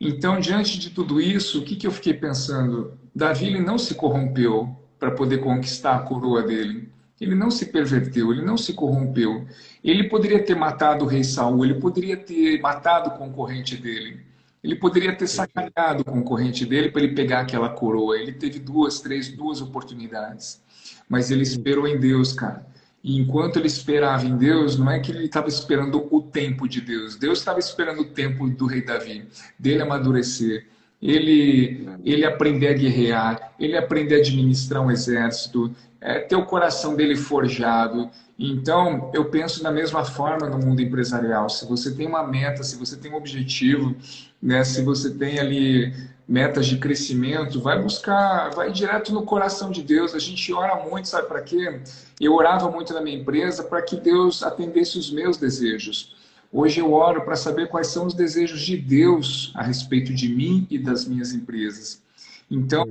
[0.01, 2.97] Então, diante de tudo isso, o que, que eu fiquei pensando?
[3.15, 6.89] Davi ele não se corrompeu para poder conquistar a coroa dele.
[7.21, 9.45] Ele não se perverteu, ele não se corrompeu.
[9.83, 14.21] Ele poderia ter matado o rei Saul, ele poderia ter matado o concorrente dele.
[14.63, 18.17] Ele poderia ter sacaneado o concorrente dele para ele pegar aquela coroa.
[18.17, 20.63] Ele teve duas, três, duas oportunidades.
[21.09, 22.67] Mas ele esperou em Deus, cara.
[23.03, 26.81] E enquanto ele esperava em Deus, não é que ele estava esperando o tempo de
[26.81, 27.17] Deus.
[27.17, 29.27] Deus estava esperando o tempo do rei Davi,
[29.59, 30.67] dele amadurecer,
[31.01, 36.97] ele, ele aprender a guerrear, ele aprender a administrar um exército, é, ter o coração
[36.97, 38.11] dele forjado.
[38.39, 41.49] Então, eu penso da mesma forma no mundo empresarial.
[41.49, 43.95] Se você tem uma meta, se você tem um objetivo,
[44.41, 45.93] né, se você tem ali
[46.27, 50.15] metas de crescimento, vai buscar, vai direto no coração de Deus.
[50.15, 51.81] A gente ora muito, sabe para quê?
[52.21, 56.17] Eu orava muito na minha empresa para que Deus atendesse os meus desejos.
[56.53, 60.67] Hoje eu oro para saber quais são os desejos de Deus a respeito de mim
[60.71, 62.03] e das minhas empresas.
[62.51, 62.87] Então,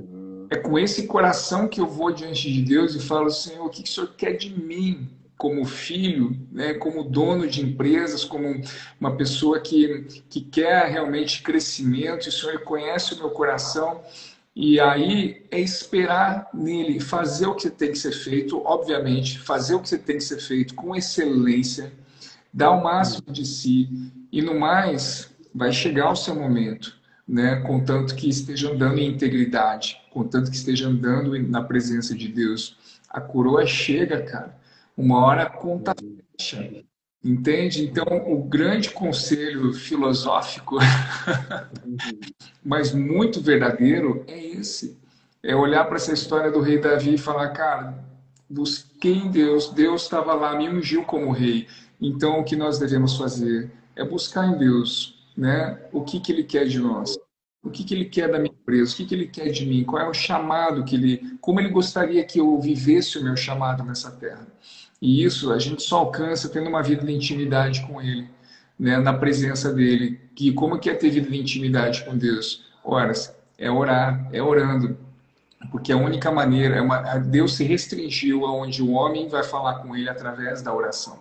[0.48, 3.82] é com esse coração que eu vou diante de Deus e falo, Senhor, o que
[3.82, 5.08] o Senhor quer de mim?
[5.38, 8.60] como filho, né, como dono de empresas, como
[9.00, 14.02] uma pessoa que, que quer realmente crescimento, o Senhor conhece o meu coração,
[14.60, 19.80] e aí é esperar nele, fazer o que tem que ser feito, obviamente, fazer o
[19.80, 21.92] que tem que ser feito com excelência,
[22.52, 23.88] dar o máximo de si,
[24.32, 29.96] e no mais, vai chegar o seu momento, né, contanto que esteja andando em integridade,
[30.10, 32.76] contanto que esteja andando na presença de Deus.
[33.08, 34.58] A coroa chega, cara.
[34.96, 35.94] Uma hora a conta
[36.36, 36.84] fecha.
[37.24, 37.84] Entende?
[37.84, 40.76] Então, o grande conselho filosófico,
[42.64, 44.96] mas muito verdadeiro, é esse.
[45.42, 48.04] É olhar para essa história do rei Davi e falar, cara,
[48.48, 51.66] busquei em Deus, Deus estava lá, me ungiu como rei.
[52.00, 55.78] Então, o que nós devemos fazer é buscar em Deus, né?
[55.92, 57.18] O que, que Ele quer de nós?
[57.62, 58.92] O que, que Ele quer da minha empresa?
[58.92, 59.82] O que, que Ele quer de mim?
[59.82, 61.36] Qual é o chamado que Ele...
[61.40, 64.46] Como Ele gostaria que eu vivesse o meu chamado nessa terra?
[65.00, 68.28] E isso a gente só alcança tendo uma vida de intimidade com Ele,
[68.78, 70.20] né, na presença dEle.
[70.34, 72.64] Que como que é ter vida de intimidade com Deus?
[72.84, 74.96] Horas, é orar, é orando.
[75.70, 79.96] Porque a única maneira, é uma, Deus se restringiu aonde o homem vai falar com
[79.96, 81.18] Ele através da oração.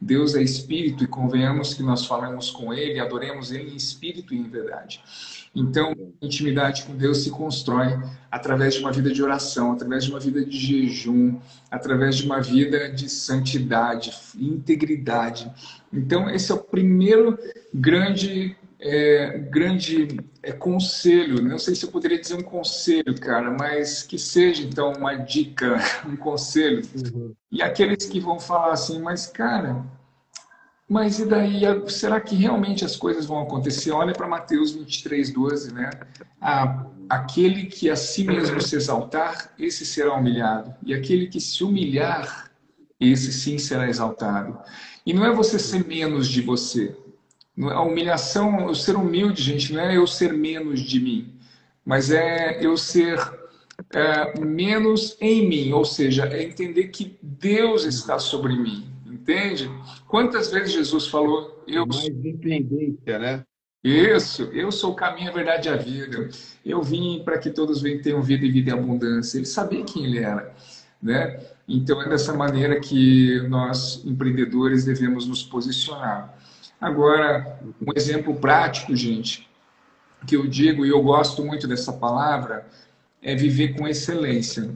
[0.00, 4.38] Deus é espírito e convenhamos que nós falamos com Ele, adoremos Ele em espírito e
[4.38, 5.02] em verdade.
[5.54, 5.92] Então,
[6.22, 7.98] intimidade com Deus se constrói
[8.30, 11.40] através de uma vida de oração, através de uma vida de jejum,
[11.70, 15.50] através de uma vida de santidade, integridade.
[15.92, 17.36] Então, esse é o primeiro
[17.74, 21.42] grande é, grande é, conselho.
[21.42, 25.76] Não sei se eu poderia dizer um conselho, cara, mas que seja então uma dica,
[26.06, 26.82] um conselho.
[26.94, 27.34] Uhum.
[27.50, 29.84] E aqueles que vão falar assim, mas cara,
[30.88, 31.62] mas e daí?
[31.88, 33.90] Será que realmente as coisas vão acontecer?
[33.90, 35.90] Olha para Mateus 23, 12, né?
[36.40, 40.74] Ah, aquele que a si mesmo se exaltar, esse será humilhado.
[40.82, 42.50] E aquele que se humilhar,
[42.98, 44.58] esse sim será exaltado.
[45.04, 46.96] E não é você ser menos de você.
[47.60, 51.34] A humilhação, o ser humilde, gente, não é eu ser menos de mim,
[51.84, 53.18] mas é eu ser
[53.92, 58.88] é, menos em mim, ou seja, é entender que Deus está sobre mim.
[59.06, 59.70] Entende?
[60.06, 63.44] Quantas vezes Jesus falou, eu mais independência, né?
[63.82, 66.28] Isso, eu sou o caminho, a verdade e a vida.
[66.64, 69.38] Eu vim para que todos tenham vida e vida em abundância.
[69.38, 70.54] Ele sabia quem ele era,
[71.00, 71.40] né?
[71.68, 76.36] Então é dessa maneira que nós empreendedores devemos nos posicionar.
[76.80, 79.48] Agora, um exemplo prático, gente,
[80.26, 82.66] que eu digo e eu gosto muito dessa palavra,
[83.22, 84.70] é viver com excelência.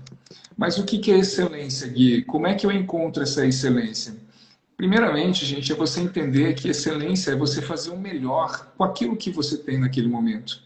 [0.57, 2.23] Mas o que é excelência, Gui?
[2.23, 4.15] Como é que eu encontro essa excelência?
[4.77, 9.31] Primeiramente, gente, é você entender que excelência é você fazer o melhor com aquilo que
[9.31, 10.61] você tem naquele momento.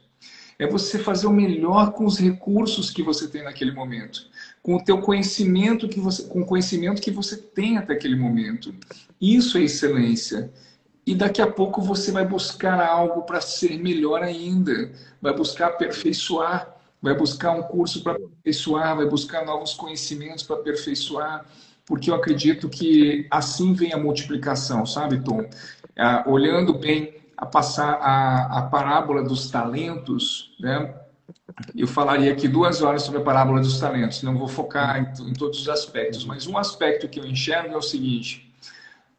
[0.59, 4.27] É você fazer o melhor com os recursos que você tem naquele momento,
[4.63, 8.75] com o teu conhecimento que você, com o conhecimento que você tem até aquele momento.
[9.21, 10.51] Isso é excelência.
[11.07, 14.91] E daqui a pouco você vai buscar algo para ser melhor ainda,
[15.23, 21.47] vai buscar aperfeiçoar, vai buscar um curso para aperfeiçoar, vai buscar novos conhecimentos para aperfeiçoar.
[21.87, 25.49] Porque eu acredito que assim vem a multiplicação, sabe, Tom?
[25.97, 30.93] Ah, olhando bem a passar a, a parábola dos talentos, né?
[31.77, 35.33] Eu falaria aqui duas horas sobre a parábola dos talentos, não vou focar em, em
[35.33, 38.46] todos os aspectos, mas um aspecto que eu enxergo é o seguinte: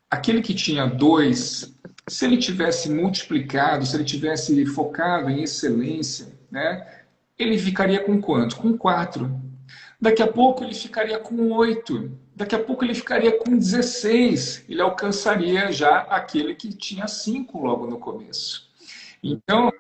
[0.10, 1.76] aquele que tinha dois,
[2.08, 7.02] se ele tivesse multiplicado, se ele tivesse focado em excelência, né?
[7.38, 8.56] Ele ficaria com quanto?
[8.58, 9.40] Com quatro.
[10.00, 12.12] Daqui a pouco ele ficaria com oito.
[12.36, 14.66] Daqui a pouco ele ficaria com 16.
[14.70, 18.70] Ele alcançaria já aquele que tinha cinco logo no começo.
[19.24, 19.72] Então,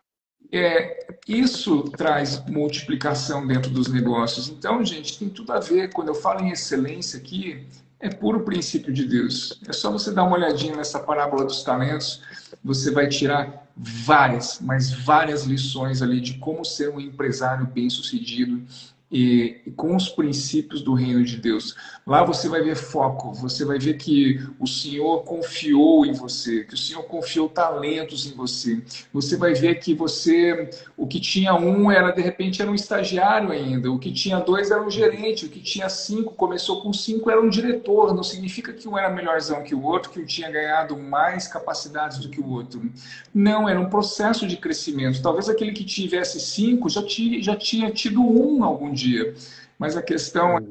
[0.51, 4.49] é, isso traz multiplicação dentro dos negócios.
[4.49, 5.91] Então, gente, tem tudo a ver.
[5.93, 7.67] Quando eu falo em excelência aqui,
[7.99, 9.59] é puro princípio de Deus.
[9.67, 12.21] É só você dar uma olhadinha nessa parábola dos talentos,
[12.63, 18.63] você vai tirar várias, mas várias lições ali de como ser um empresário bem-sucedido,
[19.11, 21.75] e, e, com os princípios do reino de Deus.
[22.05, 26.73] Lá você vai ver foco, você vai ver que o Senhor confiou em você, que
[26.73, 28.81] o Senhor confiou talentos em você.
[29.13, 33.51] Você vai ver que você, o que tinha um era de repente era um estagiário
[33.51, 37.31] ainda, o que tinha dois era um gerente, o que tinha cinco começou com cinco
[37.31, 38.13] era um diretor.
[38.13, 42.17] Não significa que um era melhorzão que o outro, que um tinha ganhado mais capacidades
[42.19, 42.81] do que o outro.
[43.33, 45.21] Não, era um processo de crescimento.
[45.21, 49.33] Talvez aquele que tivesse cinco já tinha, já tinha tido um algum dia.
[49.77, 50.61] Mas a questão é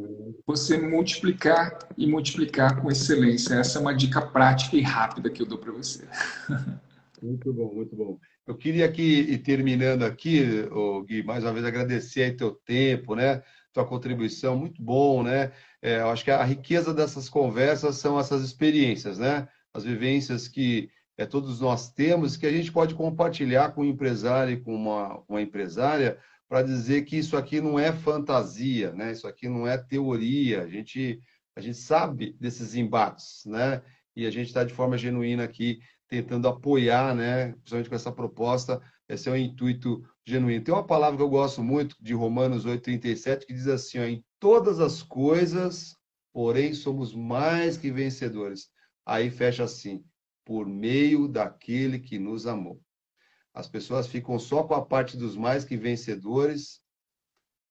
[0.46, 3.54] você multiplicar e multiplicar com excelência.
[3.54, 6.04] Essa é uma dica prática e rápida que eu dou para você.
[7.22, 8.18] Muito bom, muito bom.
[8.46, 10.68] Eu queria aqui, e terminando aqui,
[11.06, 13.42] Gui, mais uma vez agradecer aí teu tempo, né?
[13.72, 15.50] Tua contribuição, muito bom, né?
[15.80, 19.48] É, eu acho que a riqueza dessas conversas são essas experiências, né?
[19.72, 24.52] As vivências que é, todos nós temos, que a gente pode compartilhar com um empresário
[24.52, 26.18] e com uma, uma empresária,
[26.48, 29.12] para dizer que isso aqui não é fantasia, né?
[29.12, 30.62] Isso aqui não é teoria.
[30.62, 31.20] A gente,
[31.56, 33.82] a gente sabe desses embates, né?
[34.14, 35.78] E a gente está de forma genuína aqui
[36.08, 37.52] tentando apoiar, né?
[37.52, 38.80] Principalmente com essa proposta.
[39.08, 40.64] Esse é o intuito genuíno.
[40.64, 44.24] Tem uma palavra que eu gosto muito de Romanos 8:37 que diz assim: ó, em
[44.38, 45.96] todas as coisas,
[46.32, 48.68] porém somos mais que vencedores.
[49.04, 50.04] Aí fecha assim:
[50.44, 52.80] por meio daquele que nos amou.
[53.56, 56.82] As pessoas ficam só com a parte dos mais que vencedores,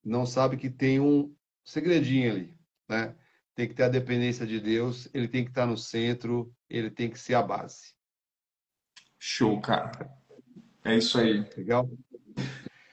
[0.04, 1.32] não sabe que tem um
[1.64, 2.58] segredinho ali,
[2.90, 3.16] né?
[3.54, 7.08] Tem que ter a dependência de Deus, ele tem que estar no centro, ele tem
[7.08, 7.94] que ser a base.
[9.20, 10.12] Show, cara.
[10.84, 11.48] É isso aí.
[11.56, 11.88] Legal?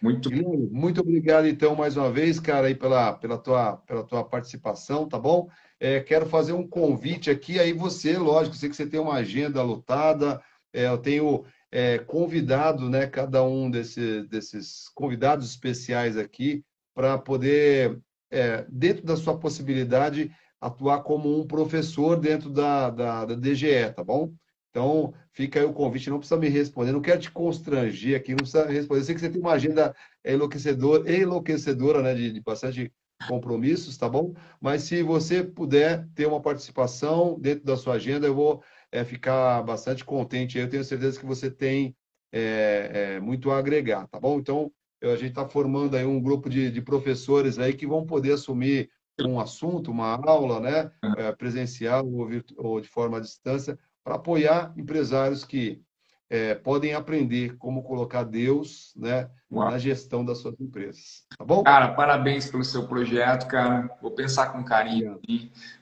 [0.02, 0.30] Muito
[0.70, 5.18] muito obrigado então mais uma vez, cara, aí pela, pela, tua, pela tua participação, tá
[5.18, 5.48] bom?
[5.80, 9.62] É, quero fazer um convite aqui, aí você, lógico, sei que você tem uma agenda
[9.62, 10.42] lotada,
[10.74, 16.62] é, eu tenho é, convidado, né, cada um desse, desses convidados especiais aqui,
[16.94, 17.98] para poder,
[18.30, 24.04] é, dentro da sua possibilidade, atuar como um professor dentro da, da, da, DGE, tá
[24.04, 24.32] bom?
[24.70, 28.38] Então, fica aí o convite, não precisa me responder, não quero te constranger aqui, não
[28.38, 29.00] precisa responder.
[29.00, 29.94] Eu sei que você tem uma agenda
[30.24, 32.92] enlouquecedora, enlouquecedora né, de, de bastante
[33.28, 34.34] compromissos, tá bom?
[34.60, 38.62] Mas se você puder ter uma participação dentro da sua agenda, eu vou
[38.92, 40.58] é, ficar bastante contente.
[40.58, 41.96] Eu tenho certeza que você tem
[42.30, 44.38] é, é, muito a agregar, tá bom?
[44.38, 44.70] Então,
[45.02, 48.88] a gente está formando aí um grupo de, de, professores aí que vão poder assumir
[49.20, 54.72] um assunto, uma aula, né, é, presencial ou, ou, de forma à distância, para apoiar
[54.76, 55.82] empresários que
[56.30, 61.26] é, podem aprender como colocar Deus né, na gestão das suas empresas.
[61.36, 61.62] Tá bom?
[61.62, 63.90] Cara, parabéns pelo seu projeto, cara.
[64.00, 65.20] Vou pensar com carinho.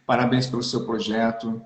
[0.04, 1.62] Parabéns pelo seu projeto.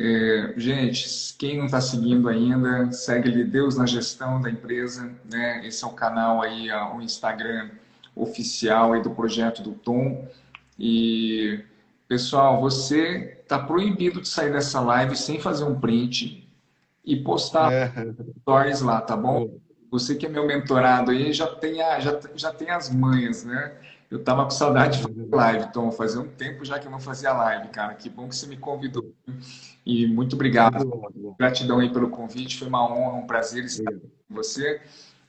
[0.00, 5.66] É, gente, quem não está seguindo ainda, segue ali Deus na Gestão da empresa, né?
[5.66, 7.68] Esse é o canal aí, o Instagram
[8.14, 10.28] oficial aí do projeto do Tom.
[10.78, 11.64] E
[12.06, 16.48] pessoal, você está proibido de sair dessa live sem fazer um print
[17.04, 17.92] e postar é.
[18.42, 19.58] stories lá, tá bom?
[19.90, 23.72] Você que é meu mentorado aí já tem, a, já, já tem as manhas, né?
[24.10, 25.92] Eu tava com saudade de fazer live, Tom.
[25.92, 27.94] Fazia um tempo já que eu não fazia live, cara.
[27.94, 29.12] Que bom que você me convidou.
[29.84, 30.88] E muito obrigado.
[31.38, 32.58] Gratidão aí pelo convite.
[32.58, 34.00] Foi uma honra, um prazer estar com
[34.30, 34.80] você.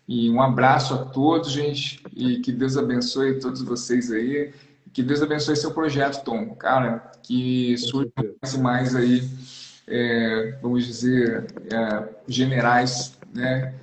[0.07, 2.01] E um abraço a todos, gente.
[2.15, 4.53] E que Deus abençoe todos vocês aí.
[4.93, 6.55] Que Deus abençoe seu projeto, Tom.
[6.55, 8.11] Cara, que surja
[8.41, 9.29] mais e mais aí,
[9.87, 13.73] é, vamos dizer, é, generais, né?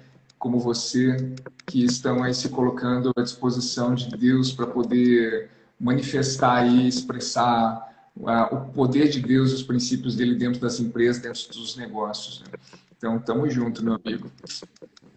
[0.46, 1.34] Como você,
[1.66, 8.54] que estão aí se colocando à disposição de Deus para poder manifestar e expressar uh,
[8.54, 12.42] o poder de Deus, os princípios dele dentro das empresas, dentro dos negócios.
[12.42, 12.58] Né?
[12.96, 14.30] Então, tamo junto, meu amigo.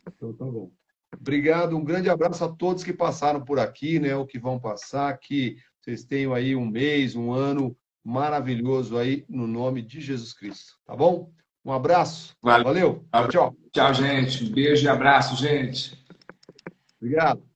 [0.08, 0.72] Então, tá bom.
[1.16, 5.16] Obrigado, um grande abraço a todos que passaram por aqui, né, ou que vão passar,
[5.20, 10.74] que vocês tenham aí um mês, um ano maravilhoso aí, no nome de Jesus Cristo,
[10.88, 11.32] tá bom?
[11.64, 12.36] Um abraço.
[12.42, 12.64] Valeu.
[12.64, 13.06] Valeu.
[13.12, 13.56] Tchau, tchau.
[13.74, 14.46] Tchau, gente.
[14.46, 15.98] Um beijo e abraço, gente.
[17.02, 17.49] Obrigado.